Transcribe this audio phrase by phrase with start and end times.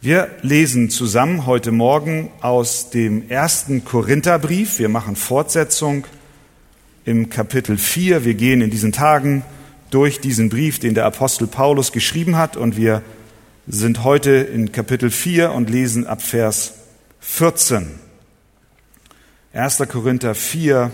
[0.00, 4.78] Wir lesen zusammen heute Morgen aus dem ersten Korintherbrief.
[4.78, 6.06] Wir machen Fortsetzung
[7.04, 8.24] im Kapitel 4.
[8.24, 9.42] Wir gehen in diesen Tagen
[9.90, 12.56] durch diesen Brief, den der Apostel Paulus geschrieben hat.
[12.56, 13.02] Und wir
[13.66, 16.74] sind heute in Kapitel 4 und lesen ab Vers
[17.18, 17.98] 14.
[19.52, 19.78] 1.
[19.88, 20.92] Korinther 4,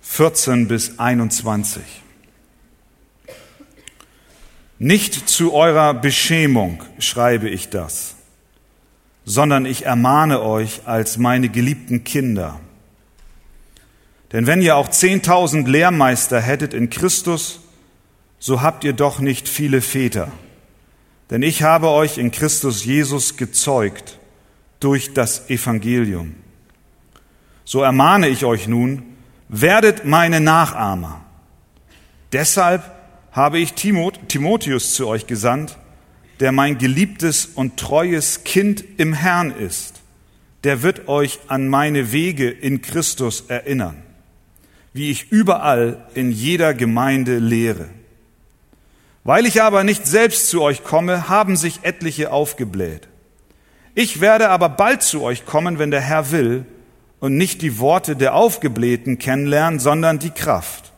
[0.00, 1.82] 14 bis 21.
[4.84, 8.11] Nicht zu eurer Beschämung schreibe ich das,
[9.24, 12.60] sondern ich ermahne euch als meine geliebten Kinder.
[14.32, 17.60] Denn wenn ihr auch zehntausend Lehrmeister hättet in Christus,
[18.38, 20.32] so habt ihr doch nicht viele Väter.
[21.30, 24.18] Denn ich habe euch in Christus Jesus gezeugt
[24.80, 26.34] durch das Evangelium.
[27.64, 29.02] So ermahne ich euch nun,
[29.48, 31.20] werdet meine Nachahmer.
[32.32, 32.90] Deshalb
[33.30, 35.78] habe ich Timotheus zu euch gesandt,
[36.42, 40.00] der mein geliebtes und treues Kind im Herrn ist.
[40.64, 44.02] Der wird euch an meine Wege in Christus erinnern,
[44.92, 47.88] wie ich überall in jeder Gemeinde lehre.
[49.24, 53.08] Weil ich aber nicht selbst zu euch komme, haben sich etliche aufgebläht.
[53.94, 56.66] Ich werde aber bald zu euch kommen, wenn der Herr will,
[57.20, 60.92] und nicht die Worte der Aufgeblähten kennenlernen, sondern die Kraft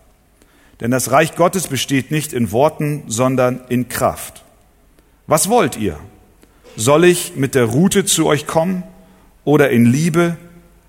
[0.80, 4.43] denn das Reich Gottes besteht nicht in Worten, sondern in Kraft.
[5.26, 5.98] Was wollt ihr?
[6.76, 8.82] Soll ich mit der Rute zu euch kommen
[9.44, 10.36] oder in Liebe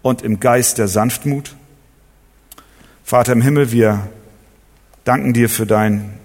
[0.01, 1.55] und im Geist der Sanftmut?
[3.05, 4.07] Vater im Himmel, wir
[5.05, 6.15] danken dir für dein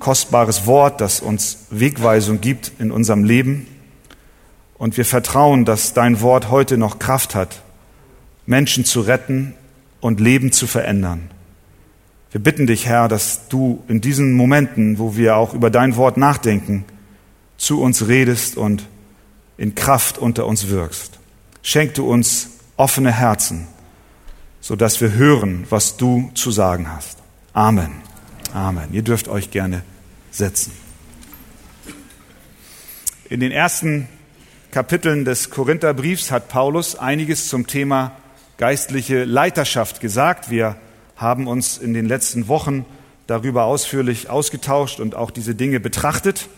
[0.00, 3.68] kostbares Wort, das uns Wegweisung gibt in unserem Leben.
[4.76, 7.62] Und wir vertrauen, dass dein Wort heute noch Kraft hat,
[8.44, 9.54] Menschen zu retten
[10.00, 11.30] und Leben zu verändern.
[12.32, 16.16] Wir bitten dich, Herr, dass du in diesen Momenten, wo wir auch über dein Wort
[16.16, 16.84] nachdenken,
[17.64, 18.86] zu uns redest und
[19.56, 21.18] in Kraft unter uns wirkst.
[21.62, 23.66] Schenk du uns offene Herzen,
[24.60, 27.18] so dass wir hören, was du zu sagen hast.
[27.54, 27.92] Amen.
[28.52, 28.92] Amen.
[28.92, 29.82] Ihr dürft euch gerne
[30.30, 30.72] setzen.
[33.30, 34.08] In den ersten
[34.70, 38.12] Kapiteln des Korintherbriefs hat Paulus einiges zum Thema
[38.58, 40.50] geistliche Leiterschaft gesagt.
[40.50, 40.76] Wir
[41.16, 42.84] haben uns in den letzten Wochen
[43.26, 46.48] darüber ausführlich ausgetauscht und auch diese Dinge betrachtet.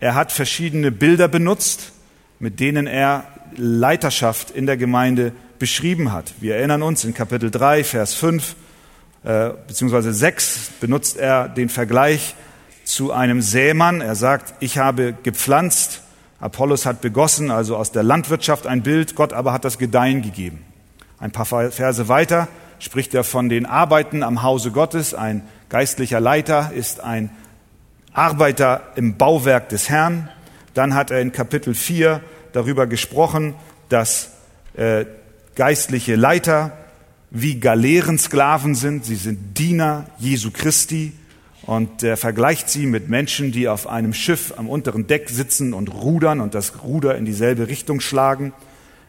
[0.00, 1.92] Er hat verschiedene Bilder benutzt,
[2.38, 3.24] mit denen er
[3.56, 6.34] Leiterschaft in der Gemeinde beschrieben hat.
[6.40, 8.54] Wir erinnern uns in Kapitel 3, Vers 5
[9.24, 10.12] äh, bzw.
[10.12, 12.36] 6 benutzt er den Vergleich
[12.84, 14.00] zu einem Sämann.
[14.00, 16.02] Er sagt, ich habe gepflanzt,
[16.38, 20.64] Apollos hat begossen, also aus der Landwirtschaft ein Bild, Gott aber hat das Gedeihen gegeben.
[21.18, 22.46] Ein paar Verse weiter
[22.78, 25.14] spricht er von den Arbeiten am Hause Gottes.
[25.14, 27.30] Ein geistlicher Leiter ist ein
[28.18, 30.28] Arbeiter im Bauwerk des Herrn.
[30.74, 32.20] Dann hat er in Kapitel 4
[32.52, 33.54] darüber gesprochen,
[33.90, 34.30] dass
[34.74, 35.04] äh,
[35.54, 36.76] geistliche Leiter
[37.30, 39.04] wie Galeerensklaven sind.
[39.04, 41.12] Sie sind Diener Jesu Christi.
[41.62, 45.86] Und er vergleicht sie mit Menschen, die auf einem Schiff am unteren Deck sitzen und
[45.94, 48.52] rudern und das Ruder in dieselbe Richtung schlagen.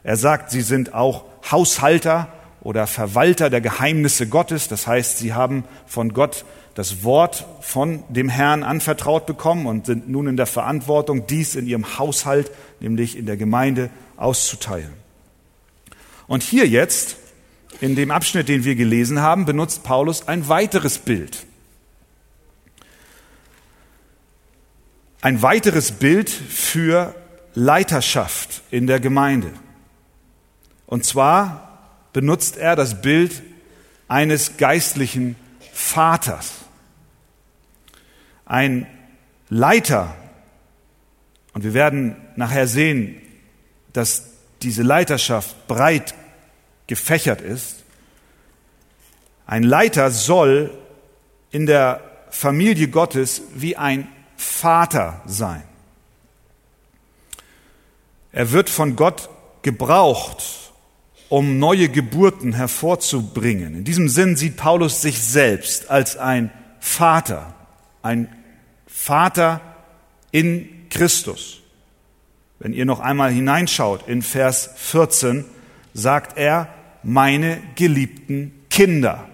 [0.03, 2.27] Er sagt, sie sind auch Haushalter
[2.61, 4.67] oder Verwalter der Geheimnisse Gottes.
[4.67, 10.09] Das heißt, sie haben von Gott das Wort von dem Herrn anvertraut bekommen und sind
[10.09, 14.93] nun in der Verantwortung, dies in ihrem Haushalt, nämlich in der Gemeinde, auszuteilen.
[16.27, 17.17] Und hier jetzt,
[17.81, 21.45] in dem Abschnitt, den wir gelesen haben, benutzt Paulus ein weiteres Bild.
[25.21, 27.15] Ein weiteres Bild für
[27.55, 29.51] Leiterschaft in der Gemeinde.
[30.85, 33.41] Und zwar benutzt er das Bild
[34.07, 35.35] eines geistlichen
[35.79, 36.51] Vaters.
[38.45, 38.85] Ein
[39.49, 40.13] Leiter,
[41.53, 43.21] und wir werden nachher sehen,
[43.93, 44.25] dass
[44.61, 46.13] diese Leiterschaft breit
[46.87, 47.83] gefächert ist.
[49.47, 50.77] Ein Leiter soll
[51.49, 55.63] in der Familie Gottes wie ein Vater sein.
[58.31, 59.29] Er wird von Gott
[59.61, 60.68] gebraucht,
[61.29, 63.75] um neue Geburten hervorzubringen.
[63.75, 67.53] In diesem Sinn sieht Paulus sich selbst als ein Vater,
[68.01, 68.27] ein
[68.87, 69.61] Vater
[70.31, 71.61] in Christus.
[72.57, 75.45] Wenn ihr noch einmal hineinschaut in Vers 14,
[75.93, 76.67] sagt er,
[77.03, 79.29] meine geliebten Kinder.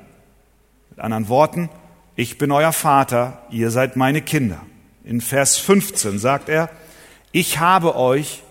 [0.90, 1.70] Mit anderen Worten,
[2.16, 4.62] ich bin euer Vater, ihr seid meine Kinder.
[5.04, 6.70] In Vers 15 sagt er,
[7.32, 8.44] ich habe euch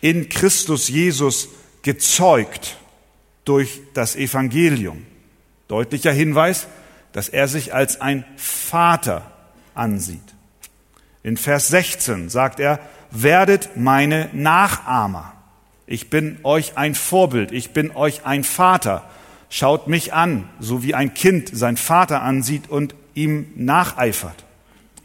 [0.00, 1.48] in Christus Jesus
[1.82, 2.76] gezeugt
[3.48, 5.06] durch das Evangelium.
[5.68, 6.66] Deutlicher Hinweis,
[7.12, 9.30] dass er sich als ein Vater
[9.74, 10.20] ansieht.
[11.22, 12.78] In Vers 16 sagt er,
[13.10, 15.32] werdet meine Nachahmer.
[15.86, 19.08] Ich bin euch ein Vorbild, ich bin euch ein Vater.
[19.48, 24.44] Schaut mich an, so wie ein Kind sein Vater ansieht und ihm nacheifert.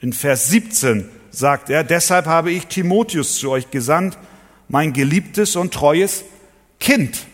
[0.02, 4.18] In Vers 17 sagt er, deshalb habe ich Timotheus zu euch gesandt,
[4.68, 6.26] mein geliebtes und treues
[6.82, 7.26] Kind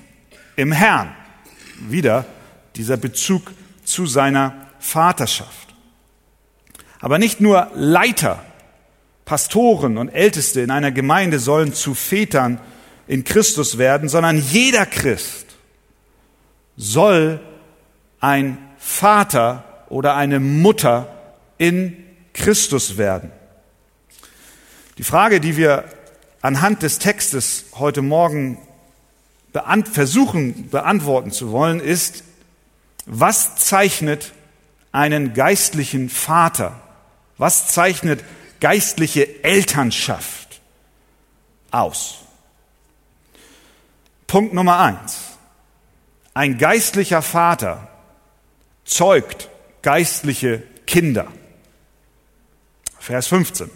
[0.59, 1.15] im Herrn.
[1.87, 2.25] Wieder
[2.75, 3.53] dieser Bezug
[3.85, 5.73] zu seiner Vaterschaft.
[6.99, 8.43] Aber nicht nur Leiter,
[9.23, 12.59] Pastoren und Älteste in einer Gemeinde sollen zu Vätern
[13.07, 15.45] in Christus werden, sondern jeder Christ
[16.75, 17.39] soll
[18.19, 21.07] ein Vater oder eine Mutter
[21.57, 21.95] in
[22.33, 23.31] Christus werden.
[24.97, 25.85] Die Frage, die wir
[26.41, 28.57] anhand des Textes heute Morgen
[29.91, 32.23] versuchen beantworten zu wollen, ist,
[33.05, 34.33] was zeichnet
[34.91, 36.79] einen geistlichen Vater?
[37.37, 38.23] Was zeichnet
[38.59, 40.61] geistliche Elternschaft
[41.71, 42.19] aus?
[44.27, 45.19] Punkt Nummer eins.
[46.33, 47.87] Ein geistlicher Vater
[48.85, 49.49] zeugt
[49.81, 51.27] geistliche Kinder.
[52.99, 53.69] Vers 15.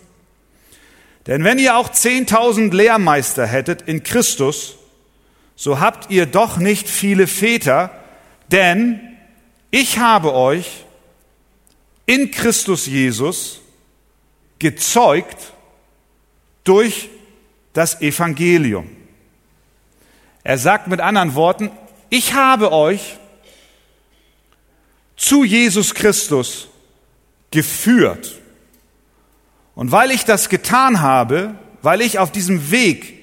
[1.26, 4.76] Denn wenn ihr auch 10.000 Lehrmeister hättet in Christus,
[5.56, 7.92] so habt ihr doch nicht viele Väter,
[8.52, 9.00] denn
[9.72, 10.86] ich habe euch
[12.06, 13.62] in Christus Jesus
[14.60, 15.54] gezeugt
[16.64, 17.10] durch
[17.74, 18.90] das Evangelium.
[20.44, 21.72] Er sagt mit anderen Worten,
[22.10, 23.18] ich habe euch
[25.16, 26.68] zu Jesus Christus
[27.52, 28.42] geführt.
[29.76, 33.23] Und weil ich das getan habe, weil ich auf diesem Weg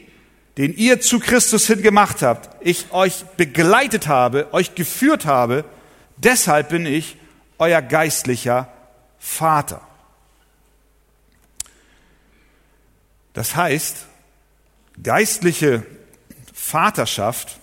[0.56, 5.64] den ihr zu Christus hin gemacht habt, ich euch begleitet habe, euch geführt habe,
[6.16, 7.16] deshalb bin ich
[7.58, 8.72] euer geistlicher
[9.18, 9.80] Vater.
[13.32, 14.06] Das heißt,
[15.02, 15.86] geistliche
[16.52, 17.58] Vaterschaft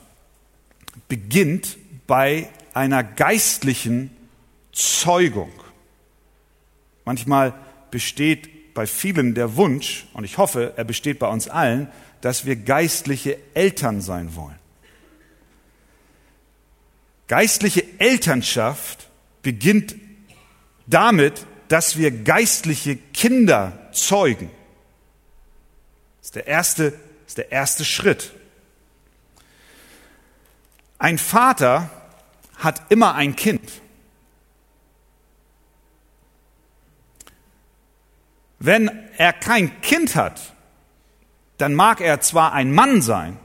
[1.07, 4.15] beginnt bei einer geistlichen
[4.71, 5.51] Zeugung.
[7.05, 7.53] Manchmal
[7.91, 11.89] besteht bei vielen der Wunsch, und ich hoffe, er besteht bei uns allen,
[12.27, 14.59] dass wir geistliche Eltern sein wollen.
[17.29, 19.07] Geistliche Elternschaft
[19.43, 19.95] beginnt
[20.87, 24.51] damit, dass wir geistliche Kinder zeugen.
[26.17, 28.33] Das ist der erste, ist der erste Schritt.
[30.97, 31.89] Ein Vater
[32.57, 33.71] hat immer ein Kind.
[38.59, 40.56] Wenn er kein Kind hat,
[41.57, 43.37] dann mag er zwar ein Mann sein,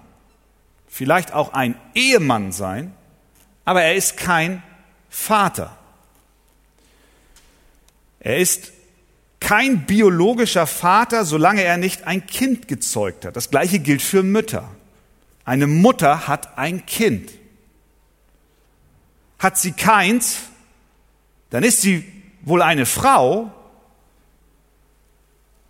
[0.89, 2.95] vielleicht auch ein Ehemann sein,
[3.65, 4.63] aber er ist kein
[5.09, 5.77] Vater.
[8.21, 8.73] Er ist
[9.41, 13.37] kein biologischer Vater, solange er nicht ein Kind gezeugt hat.
[13.37, 14.69] Das gleiche gilt für Mütter.
[15.45, 17.33] Eine Mutter hat ein Kind.
[19.39, 20.39] Hat sie keins,
[21.51, 22.05] dann ist sie
[22.43, 23.51] wohl eine Frau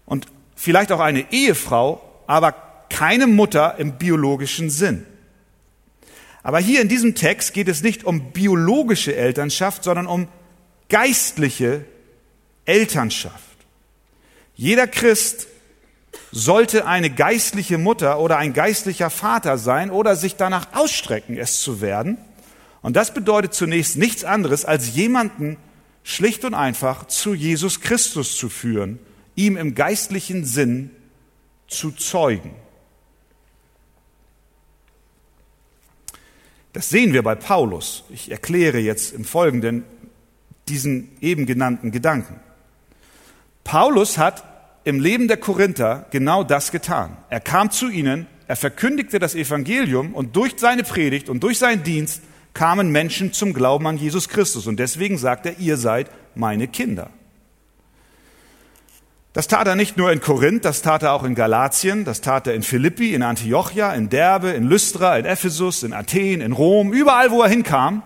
[0.05, 2.55] und vielleicht auch eine Ehefrau, aber
[2.89, 5.05] keine Mutter im biologischen Sinn.
[6.43, 10.29] Aber hier in diesem Text geht es nicht um biologische Elternschaft, sondern um
[10.89, 11.85] geistliche
[12.65, 13.37] Elternschaft.
[14.55, 15.47] Jeder Christ
[16.31, 21.83] sollte eine geistliche Mutter oder ein geistlicher Vater sein oder sich danach ausstrecken, es zu
[21.83, 22.17] werden.
[22.81, 25.59] Und das bedeutet zunächst nichts anderes, als jemanden
[26.03, 29.01] schlicht und einfach zu Jesus Christus zu führen,
[29.35, 30.93] ihm im geistlichen Sinn
[31.73, 32.55] zu zeugen.
[36.73, 38.05] Das sehen wir bei Paulus.
[38.09, 39.85] Ich erkläre jetzt im Folgenden
[40.69, 42.41] diesen eben genannten Gedanken.
[43.65, 44.45] Paulus hat
[44.85, 47.17] im Leben der Korinther genau das getan.
[47.29, 51.83] Er kam zu ihnen, er verkündigte das Evangelium und durch seine Predigt und durch seinen
[51.83, 52.23] Dienst
[52.55, 54.67] kamen Menschen zum Glauben an Jesus Christus.
[54.67, 57.11] Und deswegen sagt er, ihr seid meine Kinder.
[59.33, 62.47] Das tat er nicht nur in Korinth, das tat er auch in Galatien, das tat
[62.47, 66.93] er in Philippi, in Antiochia, in Derbe, in Lystra, in Ephesus, in Athen, in Rom,
[66.93, 68.03] überall wo er hinkam,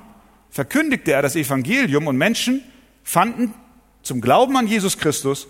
[0.50, 2.62] verkündigte er das Evangelium und Menschen
[3.02, 3.54] fanden
[4.02, 5.48] zum Glauben an Jesus Christus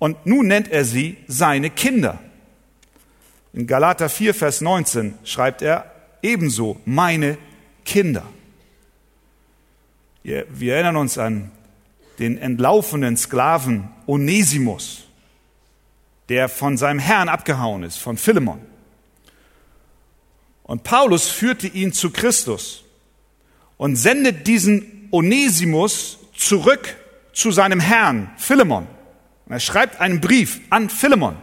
[0.00, 2.18] und nun nennt er sie seine Kinder.
[3.52, 7.38] In Galater 4, Vers 19 schreibt er ebenso meine
[7.84, 8.24] Kinder.
[10.24, 11.52] Wir erinnern uns an
[12.18, 15.06] den entlaufenen Sklaven Onesimus
[16.28, 18.60] der von seinem Herrn abgehauen ist, von Philemon.
[20.62, 22.84] Und Paulus führte ihn zu Christus
[23.76, 26.96] und sendet diesen Onesimus zurück
[27.32, 28.86] zu seinem Herrn, Philemon.
[29.46, 31.36] Und er schreibt einen Brief an Philemon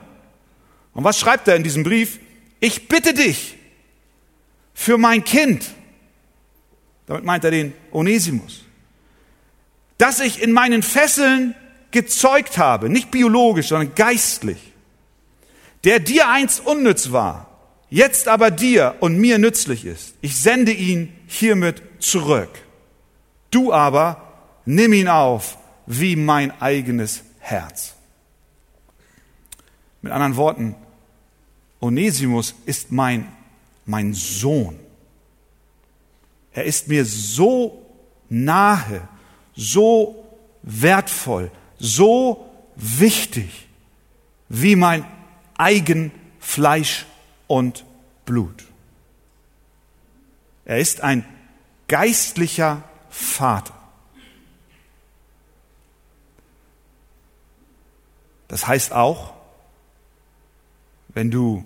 [0.93, 2.19] Und was schreibt er in diesem Brief?
[2.59, 3.57] Ich bitte dich
[4.73, 5.65] für mein Kind,
[7.05, 8.63] damit meint er den Onesimus,
[9.97, 11.55] dass ich in meinen Fesseln
[11.91, 14.68] gezeugt habe, nicht biologisch, sondern geistlich,
[15.83, 17.47] der dir einst unnütz war,
[17.89, 20.15] jetzt aber dir und mir nützlich ist.
[20.21, 22.49] Ich sende ihn hiermit zurück.
[23.51, 24.29] Du aber
[24.65, 27.95] nimm ihn auf wie mein eigenes Herz.
[30.01, 30.75] Mit anderen Worten,
[31.81, 33.27] Onesimus ist mein,
[33.85, 34.79] mein Sohn.
[36.53, 37.85] Er ist mir so
[38.29, 39.07] nahe,
[39.55, 40.25] so
[40.61, 43.67] wertvoll, so wichtig
[44.49, 45.05] wie mein
[45.59, 47.05] eigen Fleisch
[47.47, 47.85] und
[48.25, 48.65] Blut.
[50.65, 51.25] Er ist ein
[51.87, 53.75] geistlicher Vater.
[58.47, 59.33] Das heißt auch,
[61.09, 61.65] wenn du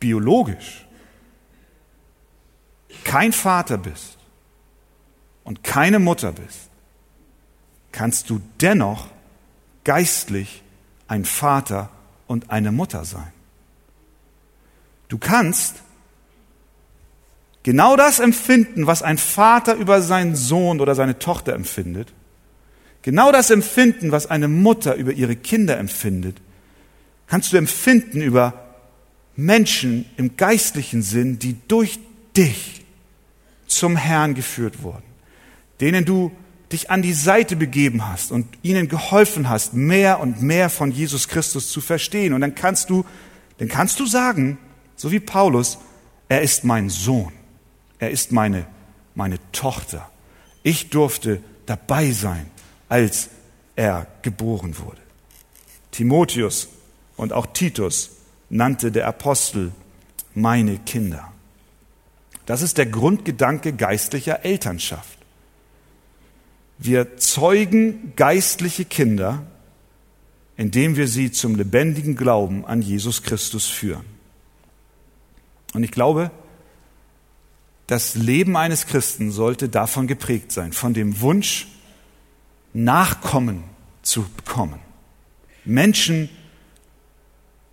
[0.00, 0.86] biologisch
[3.04, 4.18] kein Vater bist
[5.44, 6.70] und keine Mutter bist,
[7.92, 9.08] kannst du dennoch
[9.84, 10.62] geistlich
[11.10, 11.90] ein Vater
[12.28, 13.32] und eine Mutter sein.
[15.08, 15.82] Du kannst
[17.64, 22.12] genau das empfinden, was ein Vater über seinen Sohn oder seine Tochter empfindet,
[23.02, 26.40] genau das empfinden, was eine Mutter über ihre Kinder empfindet,
[27.26, 28.76] kannst du empfinden über
[29.34, 31.98] Menschen im geistlichen Sinn, die durch
[32.36, 32.84] dich
[33.66, 35.02] zum Herrn geführt wurden,
[35.80, 36.30] denen du
[36.72, 41.28] dich an die Seite begeben hast und ihnen geholfen hast, mehr und mehr von Jesus
[41.28, 42.32] Christus zu verstehen.
[42.32, 43.04] Und dann kannst du,
[43.58, 44.58] dann kannst du sagen,
[44.96, 45.78] so wie Paulus,
[46.28, 47.32] er ist mein Sohn,
[47.98, 48.66] er ist meine,
[49.14, 50.08] meine Tochter.
[50.62, 52.46] Ich durfte dabei sein,
[52.88, 53.30] als
[53.74, 55.00] er geboren wurde.
[55.90, 56.68] Timotheus
[57.16, 58.10] und auch Titus
[58.48, 59.72] nannte der Apostel
[60.34, 61.32] meine Kinder.
[62.46, 65.19] Das ist der Grundgedanke geistlicher Elternschaft.
[66.82, 69.44] Wir zeugen geistliche Kinder,
[70.56, 74.06] indem wir sie zum lebendigen Glauben an Jesus Christus führen.
[75.74, 76.30] Und ich glaube,
[77.86, 81.68] das Leben eines Christen sollte davon geprägt sein, von dem Wunsch,
[82.72, 83.64] Nachkommen
[84.00, 84.78] zu bekommen.
[85.64, 86.30] Menschen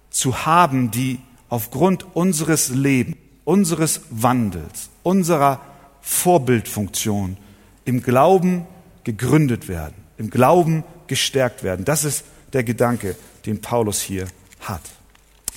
[0.10, 5.62] zu haben, die aufgrund unseres Lebens, unseres Wandels, unserer
[6.02, 7.38] Vorbildfunktion
[7.86, 8.66] im Glauben
[9.08, 11.86] gegründet werden, im Glauben gestärkt werden.
[11.86, 14.28] Das ist der Gedanke, den Paulus hier
[14.60, 14.82] hat.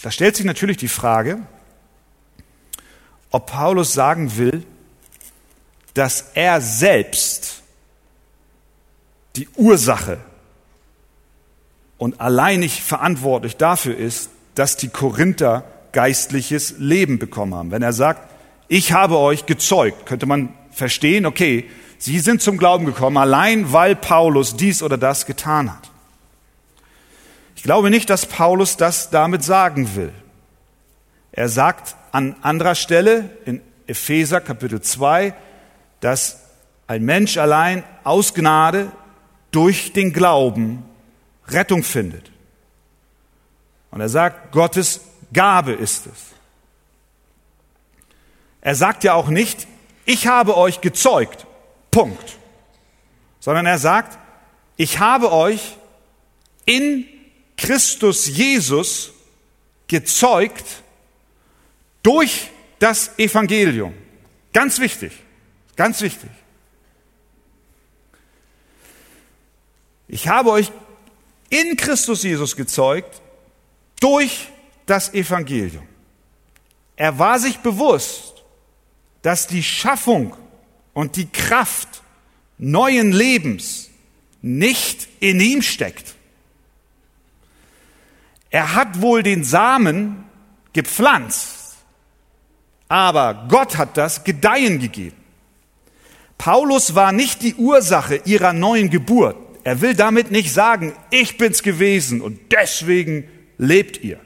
[0.03, 1.41] Da stellt sich natürlich die Frage,
[3.33, 4.65] ob Paulus sagen will,
[5.95, 7.63] dass er selbst
[9.35, 10.19] die Ursache
[11.99, 17.73] und alleinig verantwortlich dafür ist, dass die Korinther geistliches Leben bekommen haben.
[17.73, 18.31] Wenn er sagt,
[18.69, 21.69] ich habe euch gezeugt, könnte man verstehen, okay,
[22.01, 25.91] Sie sind zum Glauben gekommen, allein weil Paulus dies oder das getan hat.
[27.57, 30.11] Ich glaube nicht, dass Paulus das damit sagen will.
[31.31, 35.35] Er sagt an anderer Stelle in Epheser Kapitel 2,
[36.01, 36.41] dass
[36.87, 38.91] ein Mensch allein aus Gnade
[39.51, 40.83] durch den Glauben
[41.49, 42.31] Rettung findet.
[43.91, 45.03] Und er sagt, Gottes
[45.35, 46.31] Gabe ist es.
[48.63, 49.69] Er sagt ja auch nicht,
[50.07, 51.47] ich habe euch gezeugt.
[51.91, 52.39] Punkt.
[53.41, 54.19] Sondern er sagt,
[54.77, 55.77] ich habe euch
[56.65, 57.07] in
[57.57, 59.13] Christus Jesus
[59.87, 60.83] gezeugt
[62.03, 63.95] durch das Evangelium.
[64.53, 65.13] Ganz wichtig,
[65.77, 66.31] ganz wichtig.
[70.09, 70.73] Ich habe euch
[71.51, 73.21] in Christus Jesus gezeugt
[74.01, 74.49] durch
[74.87, 75.87] das Evangelium.
[76.97, 78.43] Er war sich bewusst,
[79.23, 80.35] dass die Schaffung
[80.93, 82.03] und die Kraft
[82.59, 83.91] neuen Lebens
[84.43, 86.15] nicht in ihm steckt.
[88.51, 90.25] Er hat wohl den Samen
[90.73, 91.77] gepflanzt,
[92.89, 95.17] aber Gott hat das Gedeihen gegeben.
[96.37, 99.37] Paulus war nicht die Ursache ihrer neuen Geburt.
[99.63, 103.29] Er will damit nicht sagen, ich bin's gewesen und deswegen
[103.59, 104.19] lebt ihr.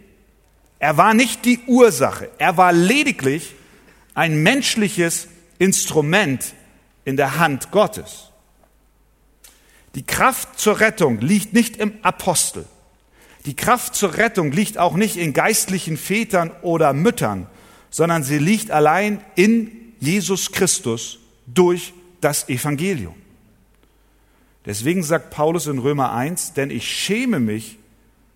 [0.78, 2.30] Er war nicht die Ursache.
[2.38, 3.54] Er war lediglich
[4.14, 5.28] ein menschliches
[5.59, 6.55] Instrument
[7.05, 8.31] in der Hand Gottes.
[9.95, 12.65] Die Kraft zur Rettung liegt nicht im Apostel.
[13.47, 17.47] Die Kraft zur Rettung liegt auch nicht in geistlichen Vätern oder Müttern,
[17.91, 19.71] sondern sie liegt allein in
[20.01, 23.15] Jesus Christus durch das Evangelium.
[24.67, 27.79] Deswegen sagt Paulus in Römer 1, denn ich schäme mich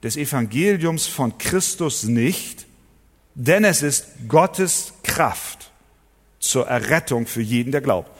[0.02, 2.66] des Evangeliums von Christus nicht,
[3.34, 5.57] denn es ist Gottes Kraft
[6.38, 8.10] zur Errettung für jeden, der glaubt.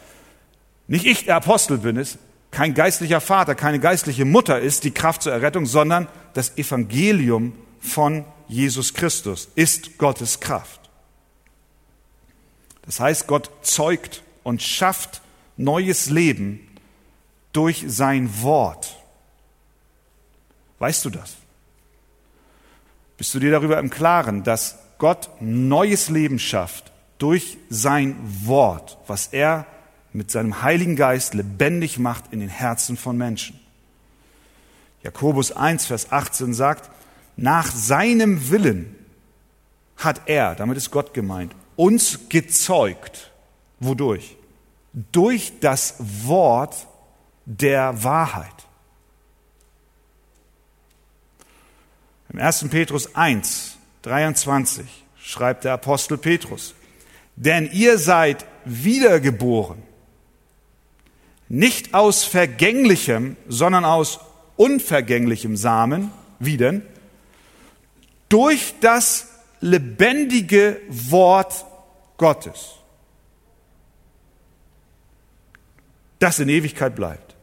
[0.86, 2.18] Nicht ich, der Apostel bin es,
[2.50, 8.24] kein geistlicher Vater, keine geistliche Mutter ist die Kraft zur Errettung, sondern das Evangelium von
[8.48, 10.80] Jesus Christus ist Gottes Kraft.
[12.82, 15.20] Das heißt, Gott zeugt und schafft
[15.58, 16.66] neues Leben
[17.52, 18.96] durch sein Wort.
[20.78, 21.34] Weißt du das?
[23.18, 29.28] Bist du dir darüber im Klaren, dass Gott neues Leben schafft durch sein Wort, was
[29.28, 29.66] er
[30.12, 33.58] mit seinem Heiligen Geist lebendig macht in den Herzen von Menschen?
[35.02, 36.90] Jakobus 1, Vers 18 sagt,
[37.36, 38.96] nach seinem Willen
[39.96, 43.32] hat er, damit ist Gott gemeint, uns gezeugt.
[43.80, 44.36] Wodurch?
[45.12, 46.88] Durch das Wort
[47.44, 48.52] der Wahrheit.
[52.30, 52.68] Im 1.
[52.68, 56.74] Petrus 1, 23 schreibt der Apostel Petrus,
[57.38, 59.80] denn ihr seid wiedergeboren,
[61.48, 64.18] nicht aus vergänglichem, sondern aus
[64.56, 66.82] unvergänglichem Samen, wie denn?
[68.28, 69.28] Durch das
[69.60, 71.64] lebendige Wort
[72.16, 72.74] Gottes,
[76.18, 77.36] das in Ewigkeit bleibt.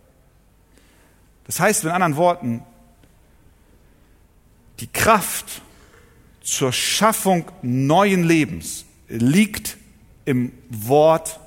[1.46, 2.64] Das heißt in anderen Worten,
[4.82, 5.62] die Kraft
[6.42, 9.78] zur Schaffung neuen Lebens liegt
[10.26, 11.40] im Wort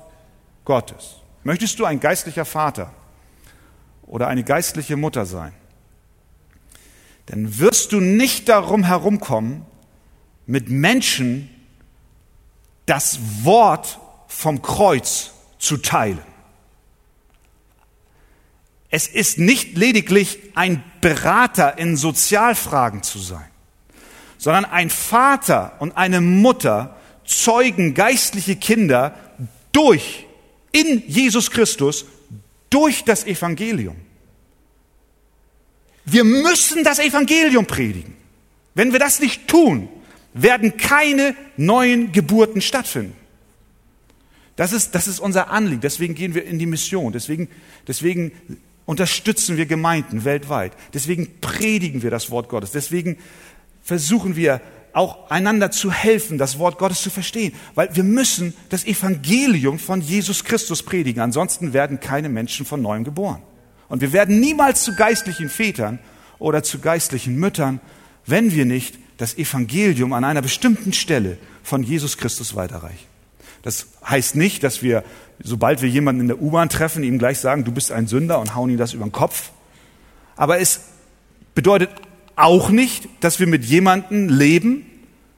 [0.65, 1.17] Gottes.
[1.43, 2.91] Möchtest du ein geistlicher Vater
[4.03, 5.53] oder eine geistliche Mutter sein?
[7.27, 9.65] Dann wirst du nicht darum herumkommen,
[10.45, 11.49] mit Menschen
[12.85, 16.23] das Wort vom Kreuz zu teilen.
[18.89, 23.47] Es ist nicht lediglich ein Berater in Sozialfragen zu sein,
[24.39, 26.95] sondern ein Vater und eine Mutter
[27.29, 29.15] zeugen geistliche Kinder
[29.71, 30.25] durch,
[30.71, 32.05] in Jesus Christus,
[32.69, 33.95] durch das Evangelium.
[36.05, 38.15] Wir müssen das Evangelium predigen.
[38.73, 39.89] Wenn wir das nicht tun,
[40.33, 43.15] werden keine neuen Geburten stattfinden.
[44.55, 45.81] Das ist, das ist unser Anliegen.
[45.81, 47.13] Deswegen gehen wir in die Mission.
[47.13, 47.47] Deswegen,
[47.87, 48.31] deswegen
[48.85, 50.73] unterstützen wir Gemeinden weltweit.
[50.93, 52.71] Deswegen predigen wir das Wort Gottes.
[52.71, 53.17] Deswegen
[53.83, 54.61] versuchen wir
[54.93, 57.53] auch einander zu helfen, das Wort Gottes zu verstehen.
[57.75, 61.21] Weil wir müssen das Evangelium von Jesus Christus predigen.
[61.21, 63.41] Ansonsten werden keine Menschen von neuem geboren.
[63.87, 65.99] Und wir werden niemals zu geistlichen Vätern
[66.37, 67.81] oder zu geistlichen Müttern,
[68.25, 73.05] wenn wir nicht das Evangelium an einer bestimmten Stelle von Jesus Christus weiterreichen.
[73.61, 75.03] Das heißt nicht, dass wir,
[75.43, 78.55] sobald wir jemanden in der U-Bahn treffen, ihm gleich sagen, du bist ein Sünder und
[78.55, 79.51] hauen ihm das über den Kopf.
[80.37, 80.81] Aber es
[81.53, 81.89] bedeutet
[82.39, 84.85] auch nicht, dass wir mit jemandem leben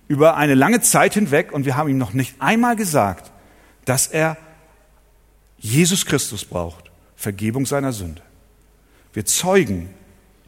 [0.08, 3.32] über eine lange Zeit hinweg und wir haben ihm noch nicht einmal gesagt,
[3.86, 4.38] dass er
[5.58, 8.22] Jesus Christus braucht, Vergebung seiner Sünde.
[9.14, 9.90] Wir zeugen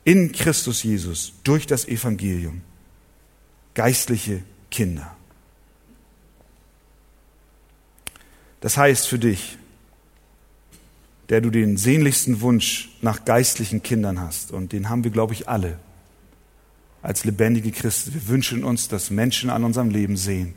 [0.04, 2.62] in Christus Jesus durch das Evangelium
[3.74, 5.16] geistliche Kinder.
[8.62, 9.58] Das heißt für dich,
[11.30, 15.50] der du den sehnlichsten Wunsch nach geistlichen Kindern hast, und den haben wir, glaube ich,
[15.50, 15.80] alle
[17.04, 18.14] als lebendige Christen.
[18.16, 20.56] Wir wünschen uns, dass Menschen an unserem Leben sehen,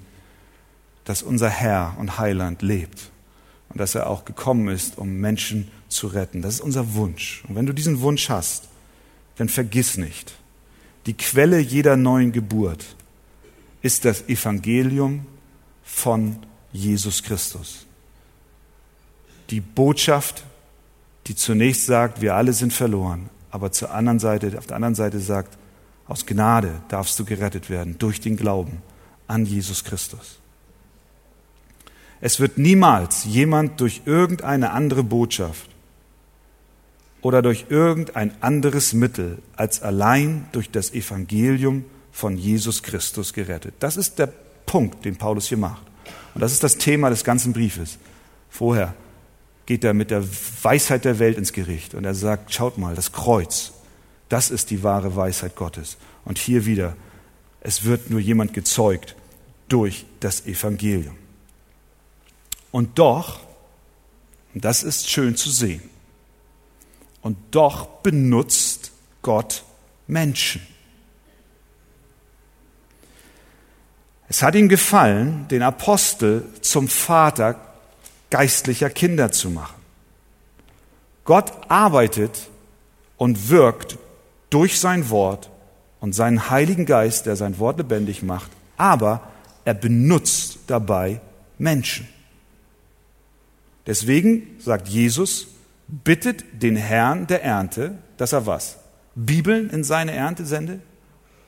[1.05, 3.11] dass unser Herr und Heiland lebt
[3.69, 6.41] und dass er auch gekommen ist, um Menschen zu retten.
[6.41, 7.45] Das ist unser Wunsch.
[7.47, 8.69] Und wenn du diesen Wunsch hast,
[9.37, 10.35] dann vergiss nicht,
[11.05, 12.97] die Quelle jeder neuen Geburt
[13.83, 15.27] ist das Evangelium
[15.85, 16.39] von
[16.73, 17.87] Jesus Christus
[19.51, 20.45] die Botschaft,
[21.27, 25.21] die zunächst sagt, wir alle sind verloren, aber zur anderen Seite, auf der anderen Seite
[25.21, 25.57] sagt,
[26.09, 28.83] aus Gnade darfst du gerettet werden durch den Glauben
[29.27, 30.39] an Jesus Christus.
[32.21, 35.69] Es wird niemals jemand durch irgendeine andere Botschaft
[37.23, 43.75] oder durch irgendein anderes Mittel als allein durch das Evangelium von Jesus Christus gerettet.
[43.81, 44.33] Das ist der
[44.65, 45.83] Punkt, den Paulus hier macht.
[46.35, 47.99] Und das ist das Thema des ganzen Briefes.
[48.49, 48.95] Vorher
[49.67, 50.25] geht er mit der
[50.63, 53.73] Weisheit der Welt ins Gericht und er sagt, schaut mal, das Kreuz,
[54.29, 55.97] das ist die wahre Weisheit Gottes.
[56.25, 56.97] Und hier wieder,
[57.61, 59.15] es wird nur jemand gezeugt
[59.69, 61.17] durch das Evangelium.
[62.71, 63.41] Und doch,
[64.55, 65.83] das ist schön zu sehen,
[67.23, 69.65] und doch benutzt Gott
[70.07, 70.65] Menschen.
[74.29, 77.61] Es hat ihm gefallen, den Apostel zum Vater
[78.31, 79.81] geistlicher Kinder zu machen.
[81.25, 82.49] Gott arbeitet
[83.17, 83.99] und wirkt
[84.51, 85.51] durch sein Wort
[86.01, 89.23] und seinen Heiligen Geist, der sein Wort lebendig macht, aber
[89.65, 91.21] er benutzt dabei
[91.59, 92.09] Menschen.
[93.87, 95.49] Deswegen sagt Jesus,
[95.89, 98.79] bittet den Herrn der Ernte, dass er was?
[99.15, 100.81] Bibeln in seine Ernte sende?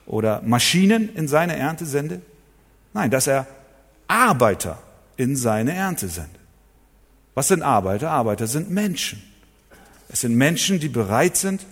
[0.07, 2.23] Oder Maschinen in seine Ernte sende?
[2.95, 3.47] Nein, dass er
[4.07, 4.79] Arbeiter
[5.17, 6.41] in seine Ernte sendet.
[7.35, 8.11] Was sind Arbeiter?
[8.11, 9.23] Arbeiter sind Menschen.
[10.09, 11.67] Es sind Menschen, die bereit sind,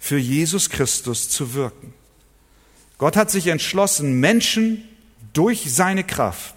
[0.00, 1.94] für Jesus Christus zu wirken.
[2.98, 4.88] Gott hat sich entschlossen, Menschen
[5.32, 6.56] durch seine Kraft,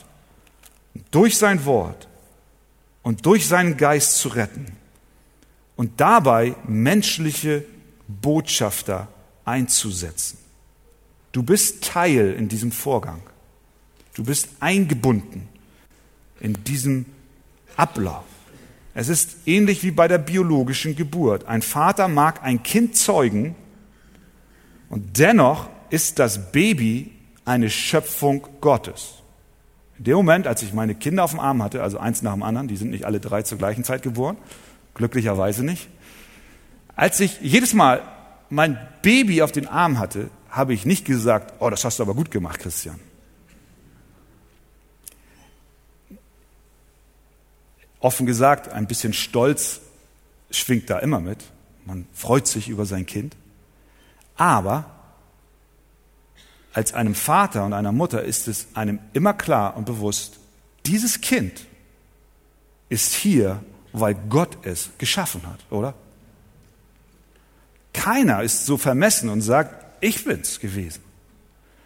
[1.12, 2.08] durch sein Wort
[3.04, 4.66] und durch seinen Geist zu retten
[5.76, 7.66] und dabei menschliche
[8.08, 9.10] Botschafter
[9.46, 10.38] einzusetzen.
[11.34, 13.22] Du bist Teil in diesem Vorgang.
[14.14, 15.50] Du bist eingebunden
[16.40, 17.06] in diesem
[17.76, 18.26] Ablauf.
[18.96, 21.48] Es ist ähnlich wie bei der biologischen Geburt.
[21.48, 23.56] Ein Vater mag ein Kind zeugen
[24.90, 27.12] und dennoch ist das Baby
[27.46, 29.16] eine Schöpfung Gottes.
[29.98, 32.44] In dem Moment, als ich meine Kinder auf dem Arm hatte, also eins nach dem
[32.44, 34.38] anderen, die sind nicht alle drei zur gleichen Zeit geboren,
[34.94, 35.90] glücklicherweise nicht,
[36.96, 38.02] als ich jedes Mal
[38.50, 42.14] mein Baby auf den Arm hatte, habe ich nicht gesagt, oh, das hast du aber
[42.14, 43.00] gut gemacht, Christian.
[48.04, 49.80] Offen gesagt, ein bisschen Stolz
[50.52, 51.40] schwingt da immer mit.
[51.86, 53.38] Man freut sich über sein Kind.
[54.36, 54.86] Aber
[56.74, 60.38] als einem Vater und einer Mutter ist es einem immer klar und bewusst,
[60.86, 61.66] dieses Kind
[62.90, 63.64] ist hier,
[63.94, 65.94] weil Gott es geschaffen hat, oder?
[67.94, 71.03] Keiner ist so vermessen und sagt, ich bin's gewesen.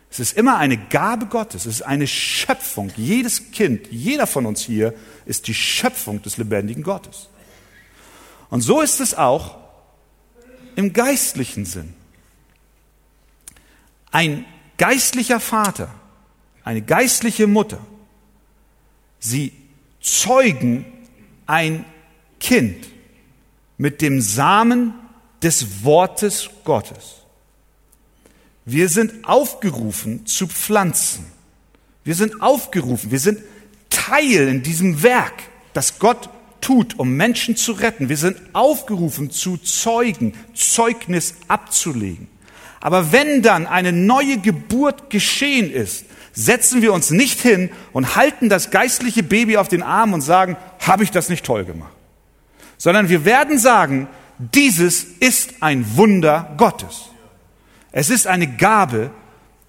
[0.10, 2.92] Es ist immer eine Gabe Gottes, es ist eine Schöpfung.
[2.96, 4.94] Jedes Kind, jeder von uns hier
[5.26, 7.30] ist die Schöpfung des lebendigen Gottes.
[8.50, 9.58] Und so ist es auch
[10.76, 11.94] im geistlichen Sinn.
[14.12, 14.46] Ein
[14.78, 15.94] geistlicher Vater,
[16.64, 17.80] eine geistliche Mutter,
[19.20, 19.52] sie
[20.00, 20.86] zeugen
[21.46, 21.84] ein
[22.40, 22.88] Kind
[23.78, 24.94] mit dem Samen
[25.42, 27.24] des Wortes Gottes.
[28.70, 31.26] Wir sind aufgerufen zu pflanzen.
[32.04, 33.40] Wir sind aufgerufen, wir sind
[33.90, 35.36] Teil in diesem Werk,
[35.72, 38.10] das Gott tut, um Menschen zu retten.
[38.10, 42.28] Wir sind aufgerufen zu zeugen, Zeugnis abzulegen.
[42.82, 46.04] Aber wenn dann eine neue Geburt geschehen ist,
[46.34, 50.58] setzen wir uns nicht hin und halten das geistliche Baby auf den Arm und sagen,
[50.80, 51.94] habe ich das nicht toll gemacht?
[52.78, 57.12] Sondern wir werden sagen, dieses ist ein Wunder Gottes.
[57.92, 59.12] Es ist eine Gabe,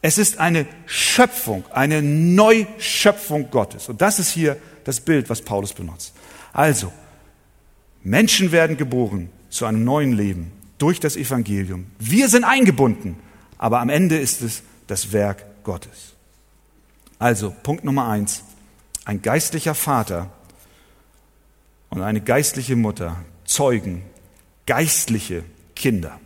[0.03, 3.89] es ist eine Schöpfung, eine Neuschöpfung Gottes.
[3.89, 6.15] Und das ist hier das Bild, was Paulus benutzt.
[6.53, 6.93] Also,
[8.03, 11.87] Menschen werden geboren zu einem neuen Leben durch das Evangelium.
[11.99, 13.19] Wir sind eingebunden,
[13.59, 16.15] aber am Ende ist es das Werk Gottes.
[17.19, 18.45] Also, Punkt Nummer eins.
[19.05, 20.31] Ein geistlicher Vater
[21.91, 24.03] und eine geistliche Mutter zeugen
[24.67, 26.21] geistliche Kinder.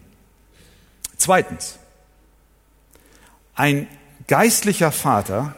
[1.16, 1.78] Zweitens,
[3.54, 3.86] ein
[4.26, 5.54] geistlicher Vater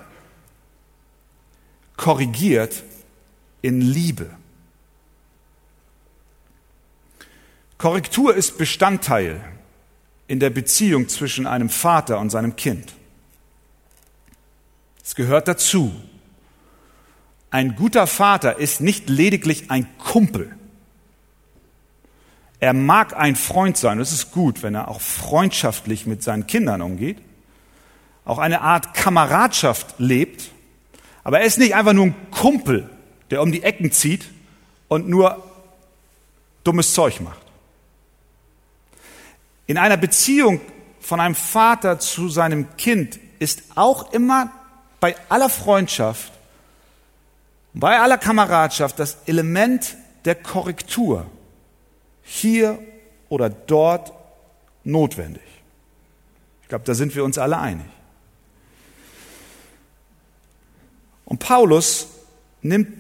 [1.96, 2.82] korrigiert
[3.62, 4.30] in Liebe.
[7.78, 9.44] Korrektur ist Bestandteil
[10.26, 12.92] in der Beziehung zwischen einem Vater und seinem Kind.
[15.04, 15.94] Es gehört dazu.
[17.50, 20.56] Ein guter Vater ist nicht lediglich ein Kumpel.
[22.58, 24.00] Er mag ein Freund sein.
[24.00, 27.18] Es ist gut, wenn er auch freundschaftlich mit seinen Kindern umgeht
[28.24, 30.50] auch eine Art Kameradschaft lebt.
[31.22, 32.90] Aber er ist nicht einfach nur ein Kumpel,
[33.30, 34.30] der um die Ecken zieht
[34.88, 35.42] und nur
[36.62, 37.40] dummes Zeug macht.
[39.66, 40.60] In einer Beziehung
[41.00, 44.50] von einem Vater zu seinem Kind ist auch immer
[45.00, 46.32] bei aller Freundschaft,
[47.74, 51.26] bei aller Kameradschaft das Element der Korrektur
[52.22, 52.78] hier
[53.28, 54.12] oder dort
[54.84, 55.42] notwendig.
[56.62, 57.86] Ich glaube, da sind wir uns alle einig.
[61.34, 62.06] Und Paulus
[62.62, 62.96] nimmt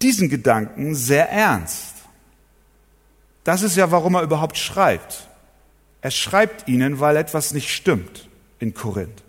[0.00, 1.94] diesen Gedanken sehr ernst.
[3.42, 5.26] Das ist ja, warum er überhaupt schreibt.
[6.00, 8.28] Er schreibt ihnen, weil etwas nicht stimmt
[8.60, 9.20] in Korinth.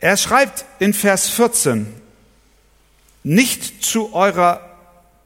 [0.00, 1.86] Er schreibt in Vers 14,
[3.22, 4.68] nicht zu eurer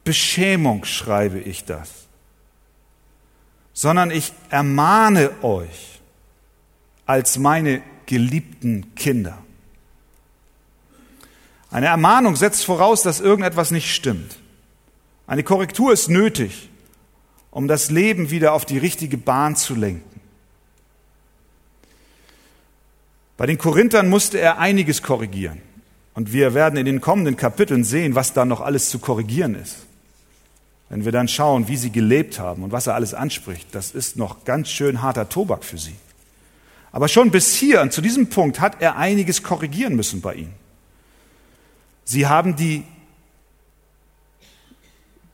[0.03, 1.89] Beschämung schreibe ich das,
[3.73, 5.90] sondern ich ermahne euch
[7.11, 9.37] als meine geliebten Kinder.
[11.69, 14.39] Eine Ermahnung setzt voraus, dass irgendetwas nicht stimmt.
[15.27, 16.69] Eine Korrektur ist nötig.
[17.53, 20.21] um das Leben wieder auf die richtige Bahn zu lenken.
[23.35, 25.61] Bei den Korinthern musste er einiges korrigieren.
[26.13, 29.79] Und wir werden in den kommenden Kapiteln sehen, was da noch alles zu korrigieren ist.
[30.87, 34.15] Wenn wir dann schauen, wie sie gelebt haben und was er alles anspricht, das ist
[34.15, 35.95] noch ganz schön harter Tobak für sie.
[36.91, 40.53] Aber schon bis hier zu diesem Punkt hat er einiges korrigieren müssen bei ihnen.
[42.03, 42.83] Sie haben die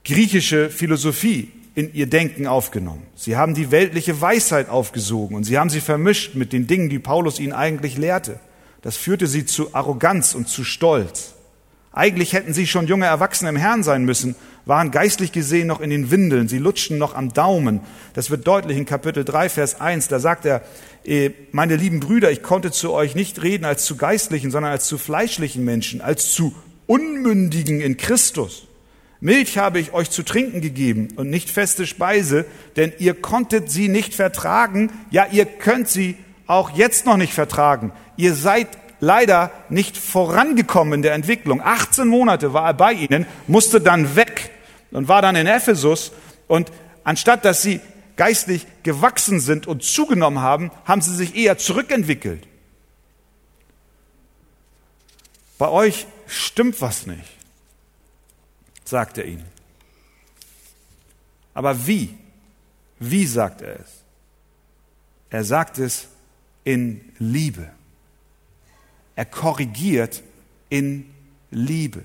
[0.05, 3.05] griechische Philosophie in ihr Denken aufgenommen.
[3.15, 6.99] Sie haben die weltliche Weisheit aufgesogen und sie haben sie vermischt mit den Dingen, die
[6.99, 8.39] Paulus ihnen eigentlich lehrte.
[8.81, 11.33] Das führte sie zu Arroganz und zu Stolz.
[11.91, 15.89] Eigentlich hätten sie schon junge Erwachsene im Herrn sein müssen, waren geistlich gesehen noch in
[15.89, 17.81] den Windeln, sie lutschten noch am Daumen.
[18.13, 20.07] Das wird deutlich in Kapitel 3, Vers 1.
[20.07, 20.61] Da sagt er,
[21.51, 24.97] meine lieben Brüder, ich konnte zu euch nicht reden als zu geistlichen, sondern als zu
[24.97, 26.53] fleischlichen Menschen, als zu
[26.85, 28.67] Unmündigen in Christus.
[29.19, 33.87] Milch habe ich euch zu trinken gegeben und nicht feste Speise, denn ihr konntet sie
[33.87, 36.15] nicht vertragen, ja ihr könnt sie
[36.45, 37.91] auch jetzt noch nicht vertragen.
[38.15, 38.67] Ihr seid
[38.99, 41.61] leider nicht vorangekommen in der Entwicklung.
[41.61, 44.49] 18 Monate war er bei ihnen, musste dann weg
[44.91, 46.11] und war dann in Ephesus.
[46.47, 46.71] Und
[47.03, 47.79] anstatt dass sie
[48.17, 52.45] geistlich gewachsen sind und zugenommen haben, haben sie sich eher zurückentwickelt.
[55.57, 57.29] Bei euch stimmt was nicht,
[58.83, 59.45] sagt er ihnen.
[61.53, 62.15] Aber wie?
[62.99, 64.03] Wie sagt er es?
[65.29, 66.07] Er sagt es
[66.63, 67.71] in Liebe.
[69.15, 70.21] Er korrigiert
[70.69, 71.11] in
[71.49, 72.03] Liebe.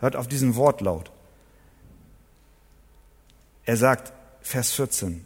[0.00, 1.10] Hört auf diesen Wortlaut.
[3.64, 4.12] Er sagt,
[4.44, 5.24] Vers 14,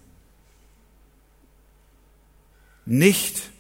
[2.87, 3.51] nicht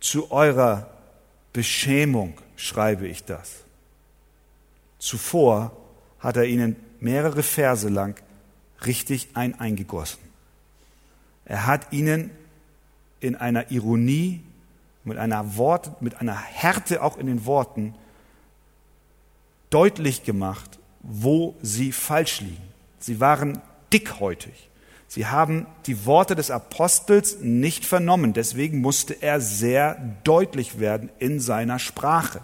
[0.00, 0.90] zu eurer
[1.52, 3.50] Beschämung schreibe ich das.
[4.98, 5.76] Zuvor
[6.18, 8.20] hat er ihnen mehrere Verse lang
[8.86, 10.20] richtig ein eingegossen.
[11.44, 12.30] Er hat ihnen
[13.20, 14.40] in einer Ironie
[15.04, 17.94] mit einer Wort, mit einer Härte auch in den Worten
[19.68, 22.68] deutlich gemacht, wo sie falsch liegen.
[22.98, 23.60] Sie waren
[23.92, 24.69] dickhäutig.
[25.12, 28.32] Sie haben die Worte des Apostels nicht vernommen.
[28.32, 32.42] Deswegen musste er sehr deutlich werden in seiner Sprache.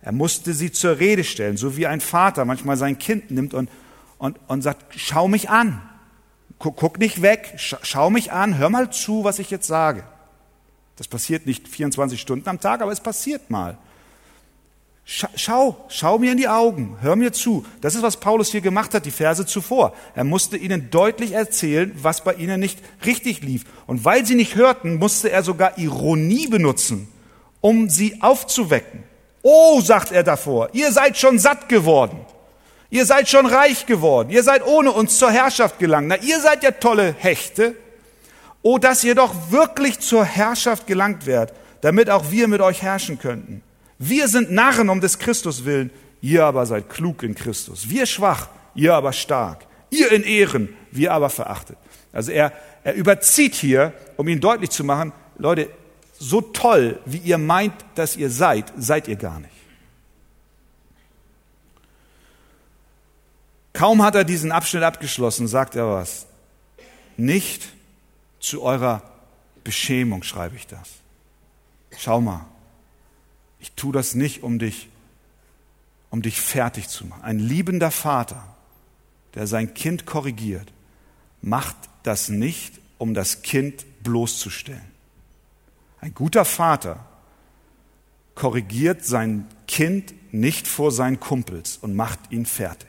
[0.00, 3.68] Er musste sie zur Rede stellen, so wie ein Vater manchmal sein Kind nimmt und,
[4.16, 5.82] und, und sagt, schau mich an.
[6.58, 10.04] Guck, guck nicht weg, schau mich an, hör mal zu, was ich jetzt sage.
[10.96, 13.76] Das passiert nicht 24 Stunden am Tag, aber es passiert mal.
[15.04, 17.66] Schau, schau mir in die Augen, hör mir zu.
[17.80, 19.94] Das ist, was Paulus hier gemacht hat, die Verse zuvor.
[20.14, 23.64] Er musste ihnen deutlich erzählen, was bei ihnen nicht richtig lief.
[23.86, 27.08] Und weil sie nicht hörten, musste er sogar Ironie benutzen,
[27.60, 29.02] um sie aufzuwecken.
[29.42, 32.20] Oh, sagt er davor, ihr seid schon satt geworden.
[32.88, 34.30] Ihr seid schon reich geworden.
[34.30, 36.08] Ihr seid ohne uns zur Herrschaft gelangt.
[36.08, 37.74] Na, ihr seid ja tolle Hechte.
[38.60, 43.18] Oh, dass ihr doch wirklich zur Herrschaft gelangt werdet, damit auch wir mit euch herrschen
[43.18, 43.62] könnten.
[44.04, 47.88] Wir sind Narren um des Christus willen, ihr aber seid klug in Christus.
[47.88, 49.64] Wir schwach, ihr aber stark.
[49.90, 51.78] Ihr in Ehren, wir aber verachtet.
[52.12, 55.70] Also er, er überzieht hier, um ihn deutlich zu machen, Leute,
[56.18, 59.52] so toll, wie ihr meint, dass ihr seid, seid ihr gar nicht.
[63.72, 66.26] Kaum hat er diesen Abschnitt abgeschlossen, sagt er was.
[67.16, 67.68] Nicht
[68.40, 69.00] zu eurer
[69.62, 70.88] Beschämung schreibe ich das.
[71.96, 72.46] Schau mal,
[73.62, 74.90] ich tue das nicht, um dich,
[76.10, 77.22] um dich fertig zu machen.
[77.22, 78.54] Ein liebender Vater,
[79.34, 80.70] der sein Kind korrigiert,
[81.40, 84.92] macht das nicht, um das Kind bloßzustellen.
[86.00, 87.06] Ein guter Vater
[88.34, 92.88] korrigiert sein Kind nicht vor seinen Kumpels und macht ihn fertig.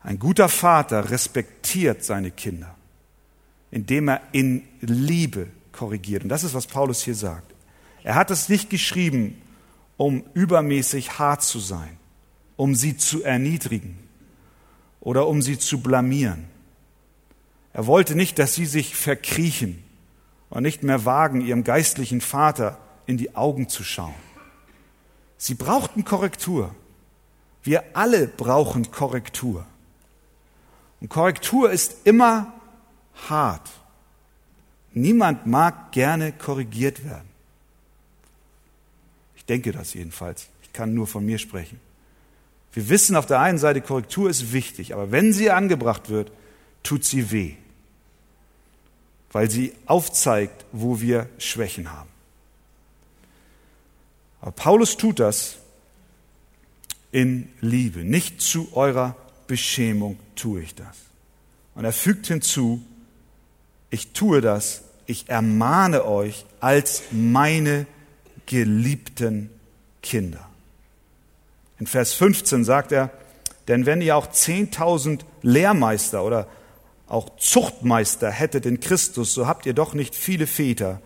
[0.00, 2.74] Ein guter Vater respektiert seine Kinder
[3.70, 6.22] indem er in Liebe korrigiert.
[6.22, 7.54] Und das ist, was Paulus hier sagt.
[8.02, 9.40] Er hat es nicht geschrieben,
[9.96, 11.98] um übermäßig hart zu sein,
[12.56, 13.98] um sie zu erniedrigen
[15.00, 16.44] oder um sie zu blamieren.
[17.72, 19.82] Er wollte nicht, dass sie sich verkriechen
[20.50, 24.14] und nicht mehr wagen, ihrem geistlichen Vater in die Augen zu schauen.
[25.36, 26.74] Sie brauchten Korrektur.
[27.62, 29.66] Wir alle brauchen Korrektur.
[31.00, 32.52] Und Korrektur ist immer
[33.28, 33.68] hart.
[34.92, 37.27] Niemand mag gerne korrigiert werden.
[39.48, 40.48] Denke das jedenfalls.
[40.62, 41.80] Ich kann nur von mir sprechen.
[42.72, 46.30] Wir wissen auf der einen Seite, Korrektur ist wichtig, aber wenn sie angebracht wird,
[46.82, 47.54] tut sie weh,
[49.32, 52.08] weil sie aufzeigt, wo wir Schwächen haben.
[54.40, 55.56] Aber Paulus tut das
[57.10, 60.96] in Liebe, nicht zu eurer Beschämung tue ich das.
[61.74, 62.82] Und er fügt hinzu,
[63.90, 67.86] ich tue das, ich ermahne euch als meine
[68.48, 69.50] geliebten
[70.02, 70.48] Kinder.
[71.78, 73.10] In Vers 15 sagt er,
[73.68, 76.48] denn wenn ihr auch 10.000 Lehrmeister oder
[77.06, 81.00] auch Zuchtmeister hättet in Christus, so habt ihr doch nicht viele Väter,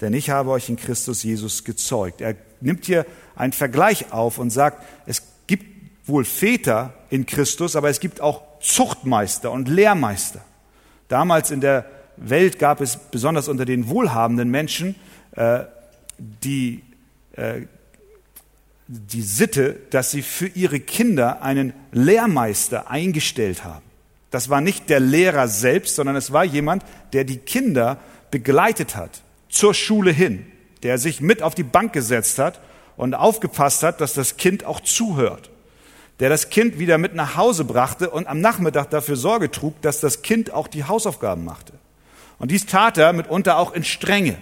[0.00, 2.20] denn ich habe euch in Christus Jesus gezeugt.
[2.20, 5.66] Er nimmt hier einen Vergleich auf und sagt, es gibt
[6.06, 10.40] wohl Väter in Christus, aber es gibt auch Zuchtmeister und Lehrmeister.
[11.08, 11.84] Damals in der
[12.16, 14.94] Welt gab es besonders unter den wohlhabenden Menschen
[15.32, 15.64] äh,
[16.18, 16.82] die,
[17.32, 17.62] äh,
[18.88, 23.84] die Sitte, dass sie für ihre Kinder einen Lehrmeister eingestellt haben.
[24.30, 27.98] Das war nicht der Lehrer selbst, sondern es war jemand, der die Kinder
[28.30, 30.46] begleitet hat zur Schule hin,
[30.82, 32.60] der sich mit auf die Bank gesetzt hat
[32.96, 35.50] und aufgepasst hat, dass das Kind auch zuhört,
[36.20, 40.00] der das Kind wieder mit nach Hause brachte und am Nachmittag dafür Sorge trug, dass
[40.00, 41.72] das Kind auch die Hausaufgaben machte.
[42.38, 44.36] Und dies tat er mitunter auch in Strenge.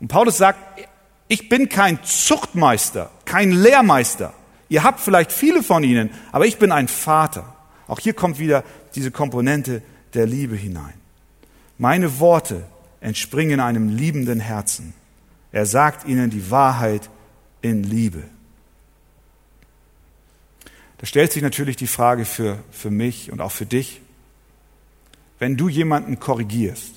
[0.00, 0.58] Und Paulus sagt,
[1.28, 4.32] ich bin kein Zuchtmeister, kein Lehrmeister.
[4.68, 7.54] Ihr habt vielleicht viele von ihnen, aber ich bin ein Vater.
[7.86, 9.82] Auch hier kommt wieder diese Komponente
[10.14, 10.94] der Liebe hinein.
[11.78, 12.66] Meine Worte
[13.00, 14.94] entspringen einem liebenden Herzen.
[15.52, 17.08] Er sagt ihnen die Wahrheit
[17.62, 18.24] in Liebe.
[20.98, 24.00] Da stellt sich natürlich die Frage für, für mich und auch für dich,
[25.38, 26.94] wenn du jemanden korrigierst,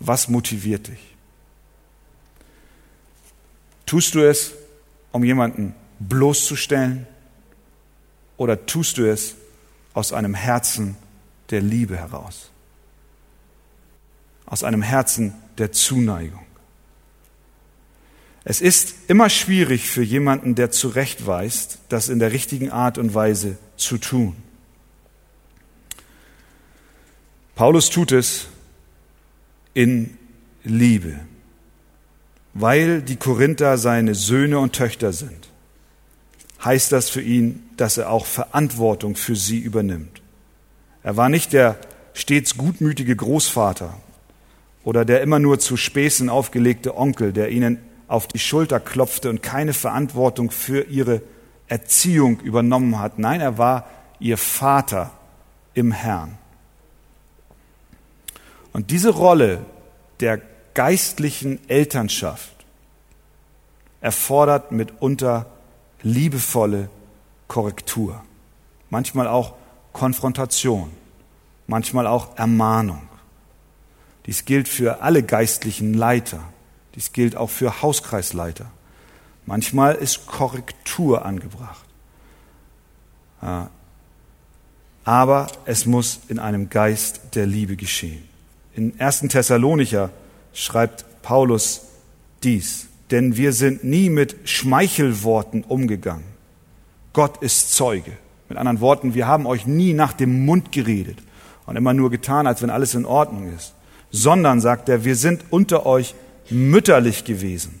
[0.00, 1.13] was motiviert dich?
[3.86, 4.52] Tust du es,
[5.12, 7.06] um jemanden bloßzustellen
[8.36, 9.36] oder tust du es
[9.92, 10.96] aus einem Herzen
[11.50, 12.50] der Liebe heraus?
[14.46, 16.44] Aus einem Herzen der Zuneigung?
[18.44, 23.56] Es ist immer schwierig für jemanden, der zurechtweist, das in der richtigen Art und Weise
[23.76, 24.36] zu tun.
[27.54, 28.46] Paulus tut es
[29.72, 30.18] in
[30.62, 31.20] Liebe,
[32.54, 35.48] weil die Korinther seine Söhne und Töchter sind.
[36.64, 40.22] Heißt das für ihn, dass er auch Verantwortung für sie übernimmt.
[41.02, 41.76] Er war nicht der
[42.14, 43.98] stets gutmütige Großvater
[44.84, 49.42] oder der immer nur zu Späßen aufgelegte Onkel, der ihnen auf die Schulter klopfte und
[49.42, 51.22] keine Verantwortung für ihre
[51.66, 53.18] Erziehung übernommen hat.
[53.18, 53.88] Nein, er war
[54.20, 55.10] ihr Vater
[55.74, 56.38] im Herrn.
[58.72, 59.64] Und diese Rolle
[60.20, 60.40] der
[60.74, 62.52] geistlichen Elternschaft
[64.00, 65.46] erfordert mitunter
[66.02, 66.90] liebevolle
[67.48, 68.22] Korrektur,
[68.90, 69.54] manchmal auch
[69.92, 70.90] Konfrontation,
[71.66, 73.08] manchmal auch Ermahnung.
[74.26, 76.40] Dies gilt für alle geistlichen Leiter,
[76.94, 78.66] dies gilt auch für Hauskreisleiter.
[79.46, 81.84] Manchmal ist Korrektur angebracht.
[85.04, 88.26] Aber es muss in einem Geist der Liebe geschehen.
[88.74, 89.20] In 1.
[89.28, 90.10] Thessalonicher
[90.54, 91.82] schreibt Paulus
[92.42, 96.24] dies, denn wir sind nie mit Schmeichelworten umgegangen.
[97.12, 98.12] Gott ist Zeuge.
[98.48, 101.18] Mit anderen Worten, wir haben euch nie nach dem Mund geredet
[101.66, 103.74] und immer nur getan, als wenn alles in Ordnung ist,
[104.10, 106.14] sondern, sagt er, wir sind unter euch
[106.50, 107.80] mütterlich gewesen.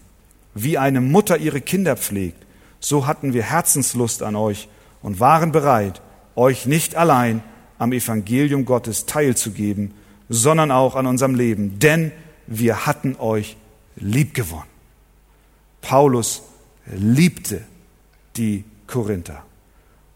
[0.54, 2.44] Wie eine Mutter ihre Kinder pflegt,
[2.80, 4.68] so hatten wir Herzenslust an euch
[5.02, 6.00] und waren bereit,
[6.36, 7.42] euch nicht allein
[7.78, 9.92] am Evangelium Gottes teilzugeben,
[10.28, 12.12] sondern auch an unserem Leben, denn
[12.46, 13.56] wir hatten euch
[13.96, 14.68] liebgewonnen.
[15.80, 16.42] Paulus
[16.86, 17.62] liebte
[18.36, 19.44] die Korinther.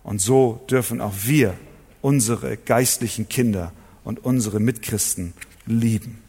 [0.02, 1.54] Und so dürfen auch wir
[2.00, 3.72] unsere geistlichen Kinder
[4.04, 5.34] und unsere Mitchristen
[5.66, 6.22] lieben.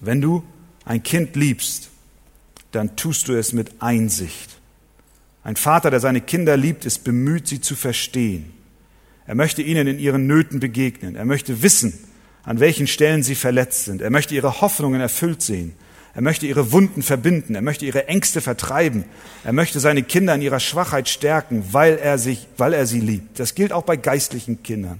[0.00, 0.42] Wenn du
[0.84, 1.90] ein Kind liebst,
[2.72, 4.58] dann tust du es mit Einsicht.
[5.44, 8.52] Ein Vater, der seine Kinder liebt, ist bemüht, sie zu verstehen.
[9.26, 11.14] Er möchte ihnen in ihren Nöten begegnen.
[11.14, 11.92] Er möchte wissen,
[12.44, 14.02] an welchen Stellen sie verletzt sind.
[14.02, 15.74] Er möchte ihre Hoffnungen erfüllt sehen.
[16.14, 17.54] Er möchte ihre Wunden verbinden.
[17.54, 19.04] Er möchte ihre Ängste vertreiben.
[19.44, 23.38] Er möchte seine Kinder in ihrer Schwachheit stärken, weil er sich, weil er sie liebt.
[23.38, 24.98] Das gilt auch bei geistlichen Kindern.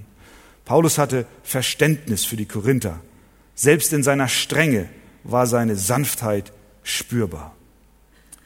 [0.65, 2.99] Paulus hatte Verständnis für die Korinther.
[3.55, 4.89] Selbst in seiner Strenge
[5.23, 6.51] war seine Sanftheit
[6.83, 7.55] spürbar.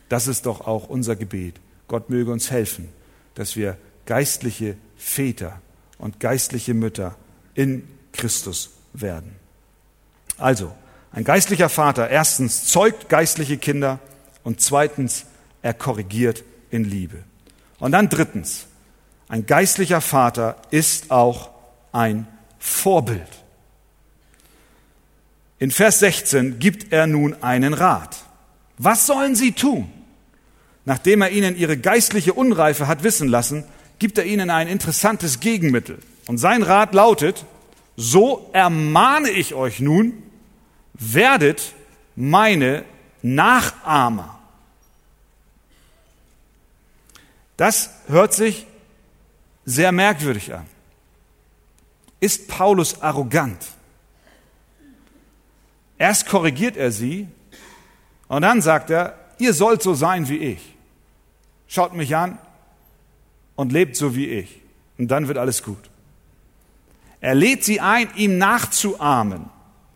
[0.10, 1.56] Das ist doch auch unser Gebet.
[1.88, 2.90] Gott möge uns helfen,
[3.36, 5.62] dass wir geistliche Väter
[6.00, 7.16] und geistliche Mütter
[7.54, 9.36] in Christus werden.
[10.38, 10.74] Also,
[11.12, 14.00] ein geistlicher Vater erstens zeugt geistliche Kinder
[14.44, 15.26] und zweitens
[15.62, 17.24] er korrigiert in Liebe.
[17.80, 18.68] Und dann drittens,
[19.28, 21.50] ein geistlicher Vater ist auch
[21.92, 22.28] ein
[22.60, 23.28] Vorbild.
[25.60, 28.16] In Vers 16 gibt er nun einen Rat.
[28.78, 29.92] Was sollen sie tun?
[30.86, 33.64] Nachdem er ihnen ihre geistliche Unreife hat wissen lassen,
[34.00, 35.98] gibt er ihnen ein interessantes Gegenmittel.
[36.28, 37.46] Und sein Rat lautet,
[37.98, 40.24] so ermahne ich euch nun,
[40.94, 41.74] werdet
[42.16, 42.86] meine
[43.24, 44.40] Nachahmer.
[47.58, 48.68] Das hört sich
[49.66, 50.68] sehr merkwürdig an.
[52.20, 53.66] Ist Paulus arrogant?
[55.98, 57.28] Erst korrigiert er sie
[58.28, 60.76] und dann sagt er, ihr sollt so sein wie ich.
[61.68, 62.38] Schaut mich an
[63.56, 64.62] und lebt so wie ich.
[65.00, 65.90] Und dann wird alles gut.
[67.22, 69.50] Er lädt sie ein, ihm nachzuahmen.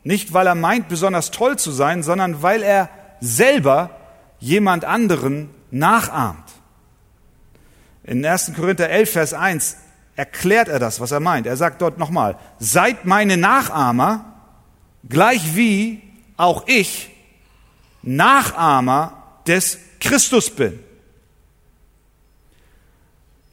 [0.03, 3.91] Nicht, weil er meint, besonders toll zu sein, sondern weil er selber
[4.39, 6.43] jemand anderen nachahmt.
[8.03, 8.53] In 1.
[8.55, 9.77] Korinther 11, Vers 1
[10.15, 11.45] erklärt er das, was er meint.
[11.45, 14.25] Er sagt dort nochmal, seid meine Nachahmer,
[15.07, 16.01] gleich wie
[16.37, 17.11] auch ich
[18.01, 20.79] Nachahmer des Christus bin.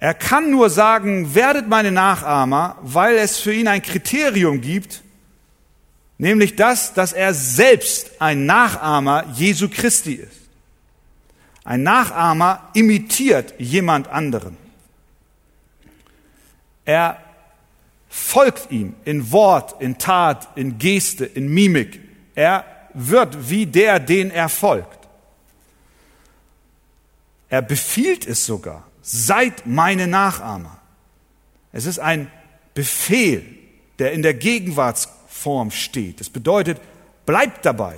[0.00, 5.02] Er kann nur sagen, werdet meine Nachahmer, weil es für ihn ein Kriterium gibt,
[6.18, 10.38] nämlich das, dass er selbst ein Nachahmer Jesu Christi ist.
[11.64, 14.56] Ein Nachahmer imitiert jemand anderen.
[16.84, 17.22] Er
[18.08, 22.00] folgt ihm in Wort, in Tat, in Geste, in Mimik.
[22.34, 25.06] Er wird wie der, den er folgt.
[27.50, 28.84] Er befiehlt es sogar.
[29.10, 30.76] Seid meine Nachahmer.
[31.72, 32.30] Es ist ein
[32.74, 33.42] Befehl,
[33.98, 36.20] der in der Gegenwartsform steht.
[36.20, 36.78] Das bedeutet,
[37.24, 37.96] bleibt dabei.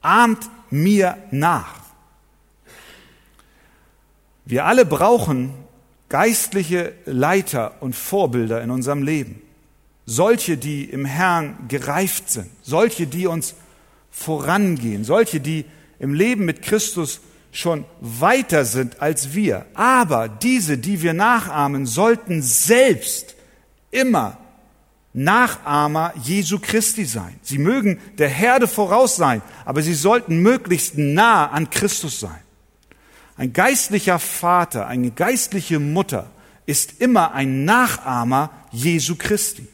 [0.00, 1.76] Ahmt mir nach.
[4.44, 5.54] Wir alle brauchen
[6.08, 9.42] geistliche Leiter und Vorbilder in unserem Leben.
[10.06, 13.54] Solche, die im Herrn gereift sind, solche, die uns
[14.10, 15.64] vorangehen, solche, die
[16.00, 17.20] im Leben mit Christus
[17.54, 19.64] schon weiter sind als wir.
[19.74, 23.34] Aber diese, die wir nachahmen, sollten selbst
[23.90, 24.38] immer
[25.12, 27.38] Nachahmer Jesu Christi sein.
[27.42, 32.40] Sie mögen der Herde voraus sein, aber sie sollten möglichst nah an Christus sein.
[33.36, 36.30] Ein geistlicher Vater, eine geistliche Mutter
[36.66, 39.68] ist immer ein Nachahmer Jesu Christi.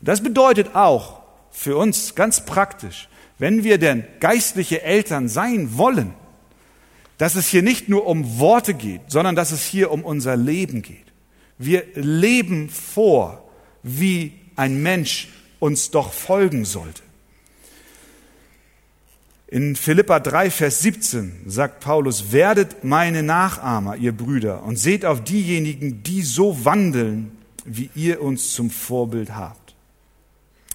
[0.00, 3.08] Und das bedeutet auch für uns ganz praktisch,
[3.38, 6.14] wenn wir denn geistliche Eltern sein wollen,
[7.18, 10.82] dass es hier nicht nur um Worte geht, sondern dass es hier um unser Leben
[10.82, 11.06] geht.
[11.58, 13.48] Wir leben vor,
[13.82, 17.02] wie ein Mensch uns doch folgen sollte.
[19.48, 25.22] In Philippa 3, Vers 17 sagt Paulus, werdet meine Nachahmer, ihr Brüder, und seht auf
[25.22, 27.30] diejenigen, die so wandeln,
[27.64, 29.74] wie ihr uns zum Vorbild habt.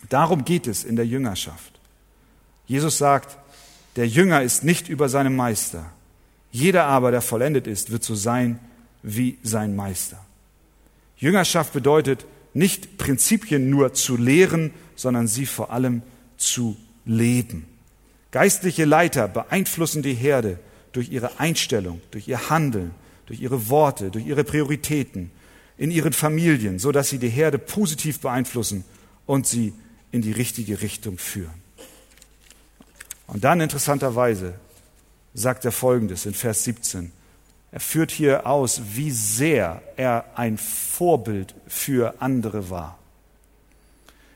[0.10, 1.80] Darum geht es in der Jüngerschaft.
[2.66, 3.38] Jesus sagt,
[3.98, 5.92] der Jünger ist nicht über seinem Meister.
[6.52, 8.60] Jeder aber, der vollendet ist, wird so sein
[9.04, 10.24] wie sein Meister.
[11.18, 16.02] Jüngerschaft bedeutet nicht Prinzipien nur zu lehren, sondern sie vor allem
[16.38, 16.76] zu
[17.06, 17.66] leben.
[18.32, 20.60] Geistliche Leiter beeinflussen die Herde
[20.92, 22.92] durch ihre Einstellung, durch ihr Handeln,
[23.26, 25.32] durch ihre Worte, durch ihre Prioritäten
[25.78, 28.84] in ihren Familien, so dass sie die Herde positiv beeinflussen
[29.26, 29.74] und sie
[30.12, 31.62] in die richtige Richtung führen.
[33.28, 34.56] Und dann interessanterweise
[35.34, 37.12] sagt er Folgendes in Vers 17.
[37.72, 43.00] Er führt hier aus, wie sehr er ein Vorbild für andere war.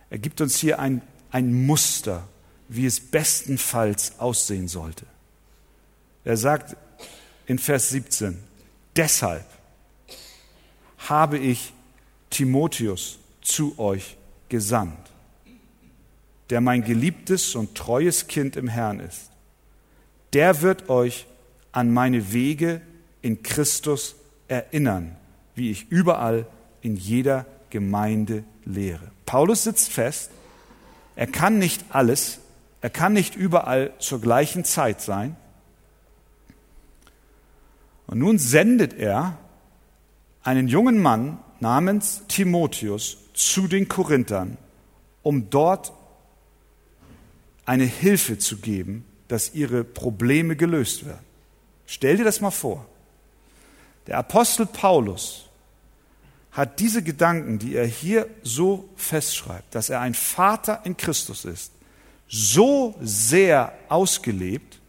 [0.10, 2.28] Er gibt uns hier ein, ein Muster
[2.68, 5.06] wie es bestenfalls aussehen sollte.
[6.24, 6.76] Er sagt
[7.46, 8.38] in Vers 17,
[8.96, 9.46] deshalb
[10.98, 11.74] habe ich
[12.30, 14.18] Timotheus zu euch
[14.50, 14.98] gesandt,
[16.50, 19.30] der mein geliebtes und treues Kind im Herrn ist.
[20.36, 21.26] Der wird euch
[21.72, 22.82] an meine Wege
[23.24, 24.16] in Christus
[24.48, 25.16] erinnern,
[25.56, 26.46] wie ich überall
[26.82, 29.12] in jeder Gemeinde lehre.
[29.26, 30.30] Paulus sitzt fest,
[31.16, 32.40] er kann nicht alles
[32.86, 35.36] er kann nicht überall zur gleichen Zeit sein.
[38.06, 39.40] Und nun sendet er
[40.44, 44.60] einen jungen Mann namens Timotheus zu den Korinthern,
[45.24, 45.94] um dort
[47.66, 51.26] eine Hilfe zu geben, dass ihre Probleme gelöst werden.
[51.86, 52.86] Stell dir das mal vor.
[54.08, 55.46] Der Apostel Paulus
[56.52, 61.72] hat diese Gedanken, die er hier so festschreibt, dass er ein Vater in Christus ist,
[62.28, 64.80] so sehr ausgelebt,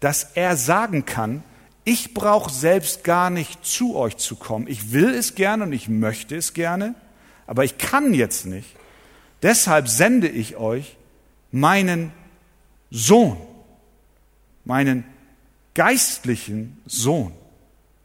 [0.00, 1.44] dass er sagen kann,
[1.84, 4.66] ich brauche selbst gar nicht zu euch zu kommen.
[4.68, 6.94] Ich will es gerne und ich möchte es gerne,
[7.46, 8.68] aber ich kann jetzt nicht.
[9.42, 10.96] Deshalb sende ich euch
[11.50, 12.12] meinen
[12.90, 13.36] Sohn,
[14.64, 15.04] meinen
[15.74, 17.32] geistlichen Sohn.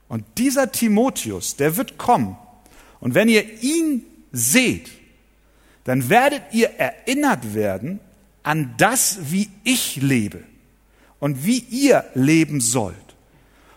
[0.08, 2.38] Und dieser Timotheus, der wird kommen.
[3.00, 4.90] Und wenn ihr ihn seht,
[5.84, 8.00] dann werdet ihr erinnert werden
[8.44, 10.44] an das, wie ich lebe
[11.20, 12.96] und wie ihr leben sollt.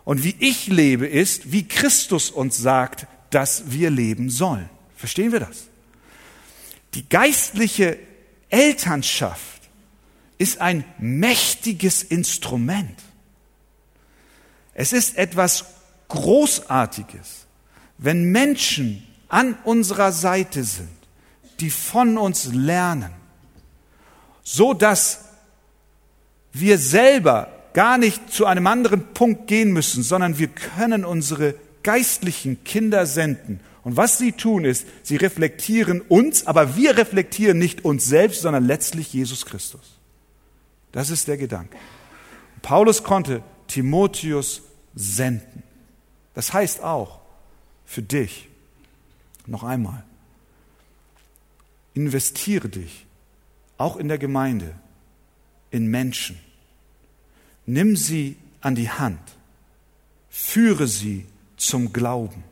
[0.05, 4.69] Und wie ich lebe ist, wie Christus uns sagt, dass wir leben sollen.
[4.97, 5.67] Verstehen wir das?
[6.95, 7.99] Die geistliche
[8.49, 9.60] Elternschaft
[10.41, 12.99] ist ein mächtiges Instrument.
[14.73, 15.67] Es ist etwas
[16.09, 17.47] Großartiges,
[17.99, 20.89] wenn Menschen an unserer Seite sind,
[21.61, 23.11] die von uns lernen,
[24.43, 25.27] so dass
[26.55, 32.65] wir selber gar nicht zu einem anderen Punkt gehen müssen, sondern wir können unsere geistlichen
[32.65, 33.61] Kinder senden.
[33.85, 38.65] Und was sie tun ist, sie reflektieren uns, aber wir reflektieren nicht uns selbst, sondern
[38.65, 40.00] letztlich Jesus Christus.
[40.93, 41.77] Das ist der Gedanke.
[42.63, 44.63] Paulus konnte Timotheus
[44.95, 45.63] senden.
[46.35, 47.21] Das heißt auch
[47.85, 48.49] für dich,
[49.47, 50.05] noch einmal,
[51.95, 53.07] investiere dich,
[53.79, 54.75] auch in der Gemeinde,
[55.71, 56.39] in Menschen.
[57.67, 59.21] Nimm sie an die Hand,
[60.29, 61.27] führe sie
[61.57, 62.45] zum Glauben,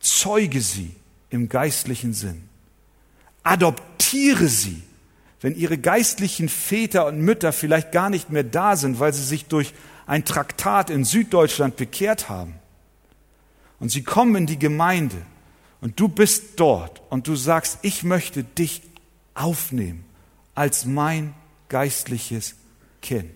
[0.00, 0.94] zeuge sie
[1.30, 2.48] im geistlichen Sinn,
[3.42, 4.82] adoptiere sie,
[5.42, 9.46] wenn ihre geistlichen Väter und Mütter vielleicht gar nicht mehr da sind, weil sie sich
[9.46, 9.74] durch
[10.06, 12.54] ein Traktat in Süddeutschland bekehrt haben.
[13.80, 15.16] Und sie kommen in die Gemeinde
[15.80, 18.82] und du bist dort und du sagst, ich möchte dich
[19.34, 20.04] aufnehmen
[20.54, 21.34] als mein
[21.68, 22.54] geistliches
[23.00, 23.32] Kind.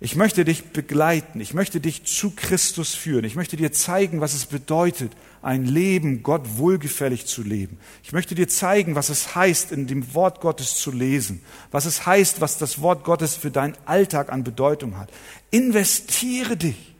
[0.00, 4.34] Ich möchte dich begleiten, ich möchte dich zu Christus führen, ich möchte dir zeigen, was
[4.34, 5.12] es bedeutet,
[5.44, 7.78] ein Leben Gott wohlgefällig zu leben.
[8.02, 12.06] Ich möchte dir zeigen, was es heißt, in dem Wort Gottes zu lesen, was es
[12.06, 15.10] heißt, was das Wort Gottes für deinen Alltag an Bedeutung hat.
[15.50, 16.94] Investiere dich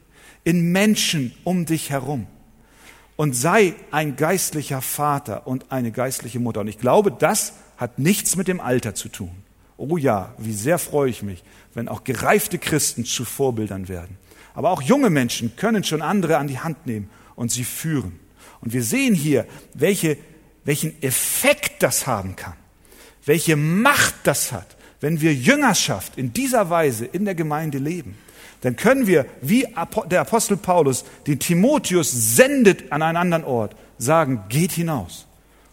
[0.44, 2.26] in Menschen um dich herum
[3.16, 6.60] und sei ein geistlicher Vater und eine geistliche Mutter.
[6.60, 9.32] Und ich glaube, das hat nichts mit dem Alter zu tun.
[9.78, 11.42] Oh ja, wie sehr freue ich mich,
[11.72, 14.18] wenn auch gereifte Christen zu Vorbildern werden.
[14.54, 18.20] Aber auch junge Menschen können schon andere an die Hand nehmen und sie führen.
[18.64, 20.16] Und wir sehen hier, welche,
[20.64, 22.54] welchen Effekt das haben kann,
[23.26, 28.16] welche Macht das hat, wenn wir Jüngerschaft in dieser Weise in der Gemeinde leben.
[28.62, 29.66] Dann können wir, wie
[30.10, 35.26] der Apostel Paulus den Timotheus sendet an einen anderen Ort, sagen, geht hinaus.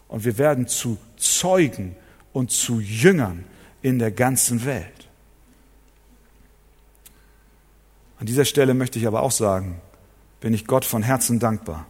[0.08, 1.96] Und wir werden zu Zeugen
[2.34, 3.44] und zu Jüngern
[3.80, 5.08] in der ganzen Welt.
[8.20, 9.80] An dieser Stelle möchte ich aber auch sagen,
[10.40, 11.86] bin ich Gott von Herzen dankbar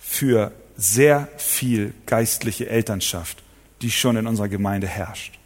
[0.00, 3.42] für sehr viel geistliche Elternschaft,
[3.82, 5.38] die schon in unserer Gemeinde herrscht.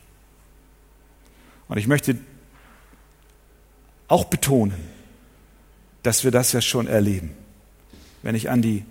[1.69, 2.17] Und ich möchte
[4.09, 4.77] auch betonen,
[6.03, 7.31] dass wir das ja schon erleben.
[8.23, 8.85] Wenn ich an die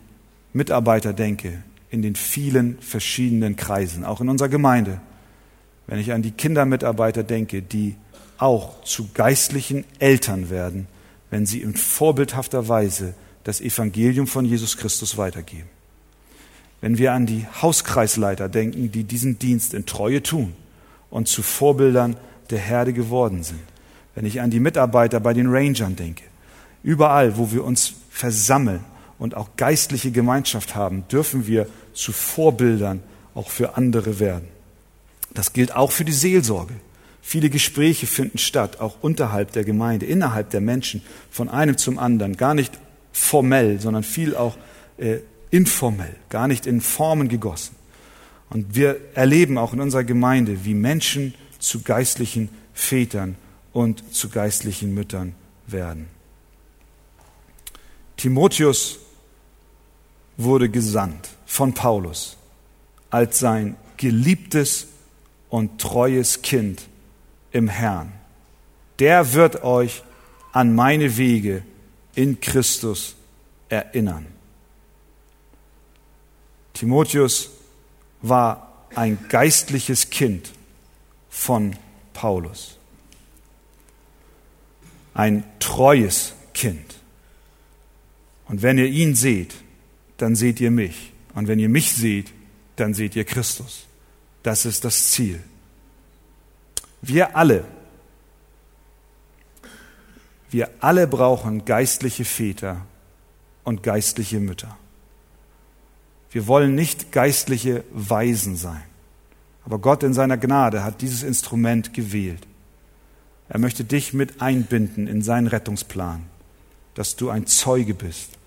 [0.51, 4.99] Mitarbeiter denke, in den vielen verschiedenen Kreisen, auch in unserer Gemeinde,
[5.87, 7.95] wenn ich an die Kindermitarbeiter denke, die
[8.37, 10.87] auch zu geistlichen Eltern werden,
[11.29, 13.13] wenn sie in vorbildhafter Weise
[13.43, 15.69] das Evangelium von Jesus Christus weitergeben.
[16.81, 20.53] Wenn wir an die Hauskreisleiter denken, die diesen Dienst in Treue tun
[21.09, 22.17] und zu Vorbildern
[22.49, 23.61] der Herde geworden sind.
[24.15, 26.23] Wenn ich an die Mitarbeiter bei den Rangern denke.
[26.83, 28.83] Überall, wo wir uns versammeln
[29.17, 33.01] und auch geistliche Gemeinschaft haben, dürfen wir zu Vorbildern
[33.33, 34.47] auch für andere werden.
[35.33, 36.75] Das gilt auch für die Seelsorge.
[37.21, 42.35] Viele Gespräche finden statt, auch unterhalb der Gemeinde, innerhalb der Menschen, von einem zum anderen.
[42.35, 42.77] Gar nicht
[43.13, 44.57] formell, sondern viel auch
[44.97, 45.19] äh,
[45.51, 47.75] informell, gar nicht in Formen gegossen.
[48.49, 53.35] Und wir erleben auch in unserer Gemeinde, wie Menschen zu geistlichen Vätern
[53.71, 55.35] und zu geistlichen Müttern
[55.67, 56.07] werden.
[58.17, 58.99] Timotheus
[60.37, 62.37] wurde gesandt von Paulus
[63.09, 64.87] als sein geliebtes
[65.49, 66.87] und treues Kind
[67.51, 68.11] im Herrn.
[68.99, 70.03] Der wird euch
[70.51, 71.63] an meine Wege
[72.15, 73.15] in Christus
[73.69, 74.25] erinnern.
[76.73, 77.49] Timotheus
[78.21, 80.51] war ein geistliches Kind
[81.29, 81.75] von
[82.13, 82.77] Paulus.
[85.13, 86.95] Ein treues Kind.
[88.47, 89.53] Und wenn ihr ihn seht,
[90.17, 91.11] dann seht ihr mich.
[91.33, 92.31] Und wenn ihr mich seht,
[92.75, 93.85] dann seht ihr Christus.
[94.41, 95.41] Das ist das Ziel.
[97.01, 97.65] Wir alle,
[100.53, 102.85] wir alle brauchen geistliche Väter
[103.63, 104.77] und geistliche Mütter.
[106.31, 108.83] Wir wollen nicht geistliche Weisen sein.
[109.65, 112.47] Aber Gott in seiner Gnade hat dieses Instrument gewählt.
[113.49, 116.23] Er möchte dich mit einbinden in seinen Rettungsplan.
[116.95, 118.37] dass du ein Zeuge bist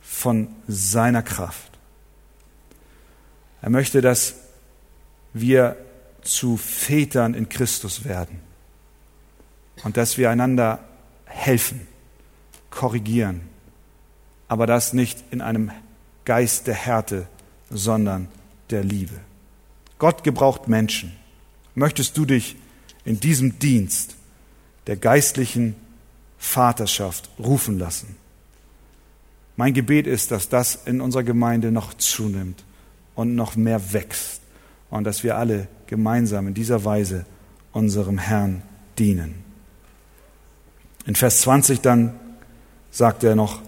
[0.00, 1.72] von seiner Kraft.
[3.62, 4.36] Er möchte, dass
[5.32, 5.76] wir
[6.22, 8.40] zu Vätern in Christus werden
[9.82, 10.78] und dass wir einander
[11.30, 11.86] helfen,
[12.70, 13.42] korrigieren,
[14.48, 15.70] aber das nicht in einem
[16.24, 17.26] Geist der Härte,
[17.70, 18.28] sondern
[18.70, 19.14] der Liebe.
[19.98, 21.12] Gott gebraucht Menschen.
[21.74, 22.56] Möchtest du dich
[23.04, 24.16] in diesem Dienst
[24.86, 25.76] der geistlichen
[26.38, 28.16] Vaterschaft rufen lassen?
[29.56, 32.64] Mein Gebet ist, dass das in unserer Gemeinde noch zunimmt
[33.14, 34.40] und noch mehr wächst
[34.88, 37.26] und dass wir alle gemeinsam in dieser Weise
[37.72, 38.62] unserem Herrn
[38.98, 39.49] dienen.
[41.10, 42.14] In Vers 20 dann
[42.92, 43.60] sagt er noch,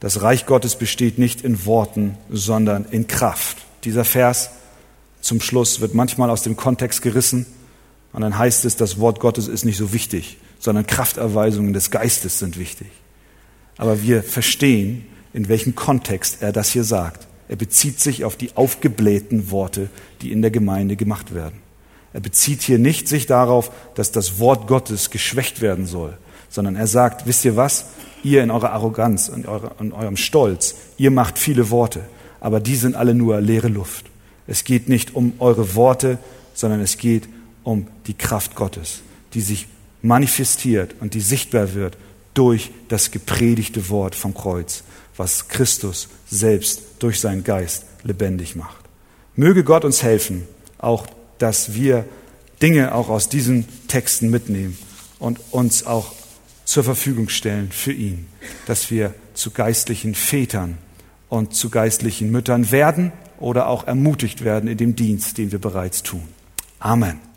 [0.00, 3.58] das Reich Gottes besteht nicht in Worten, sondern in Kraft.
[3.84, 4.52] Dieser Vers
[5.20, 7.44] zum Schluss wird manchmal aus dem Kontext gerissen
[8.14, 12.38] und dann heißt es, das Wort Gottes ist nicht so wichtig, sondern Krafterweisungen des Geistes
[12.38, 12.88] sind wichtig.
[13.76, 17.28] Aber wir verstehen, in welchem Kontext er das hier sagt.
[17.50, 19.90] Er bezieht sich auf die aufgeblähten Worte,
[20.22, 21.60] die in der Gemeinde gemacht werden.
[22.14, 26.16] Er bezieht hier nicht sich darauf, dass das Wort Gottes geschwächt werden soll,
[26.58, 27.84] sondern er sagt, wisst ihr was?
[28.24, 29.46] Ihr in eurer Arroganz und
[29.78, 32.00] in eurem Stolz, ihr macht viele Worte,
[32.40, 34.06] aber die sind alle nur leere Luft.
[34.48, 36.18] Es geht nicht um eure Worte,
[36.54, 37.28] sondern es geht
[37.62, 39.02] um die Kraft Gottes,
[39.34, 39.68] die sich
[40.02, 41.96] manifestiert und die sichtbar wird
[42.34, 44.82] durch das gepredigte Wort vom Kreuz,
[45.16, 48.84] was Christus selbst durch seinen Geist lebendig macht.
[49.36, 50.42] Möge Gott uns helfen,
[50.78, 51.06] auch
[51.38, 52.04] dass wir
[52.60, 54.76] Dinge auch aus diesen Texten mitnehmen
[55.20, 56.17] und uns auch
[56.68, 58.26] zur Verfügung stellen für ihn,
[58.66, 60.76] dass wir zu geistlichen Vätern
[61.30, 66.02] und zu geistlichen Müttern werden oder auch ermutigt werden in dem Dienst, den wir bereits
[66.02, 66.28] tun.
[66.78, 67.27] Amen.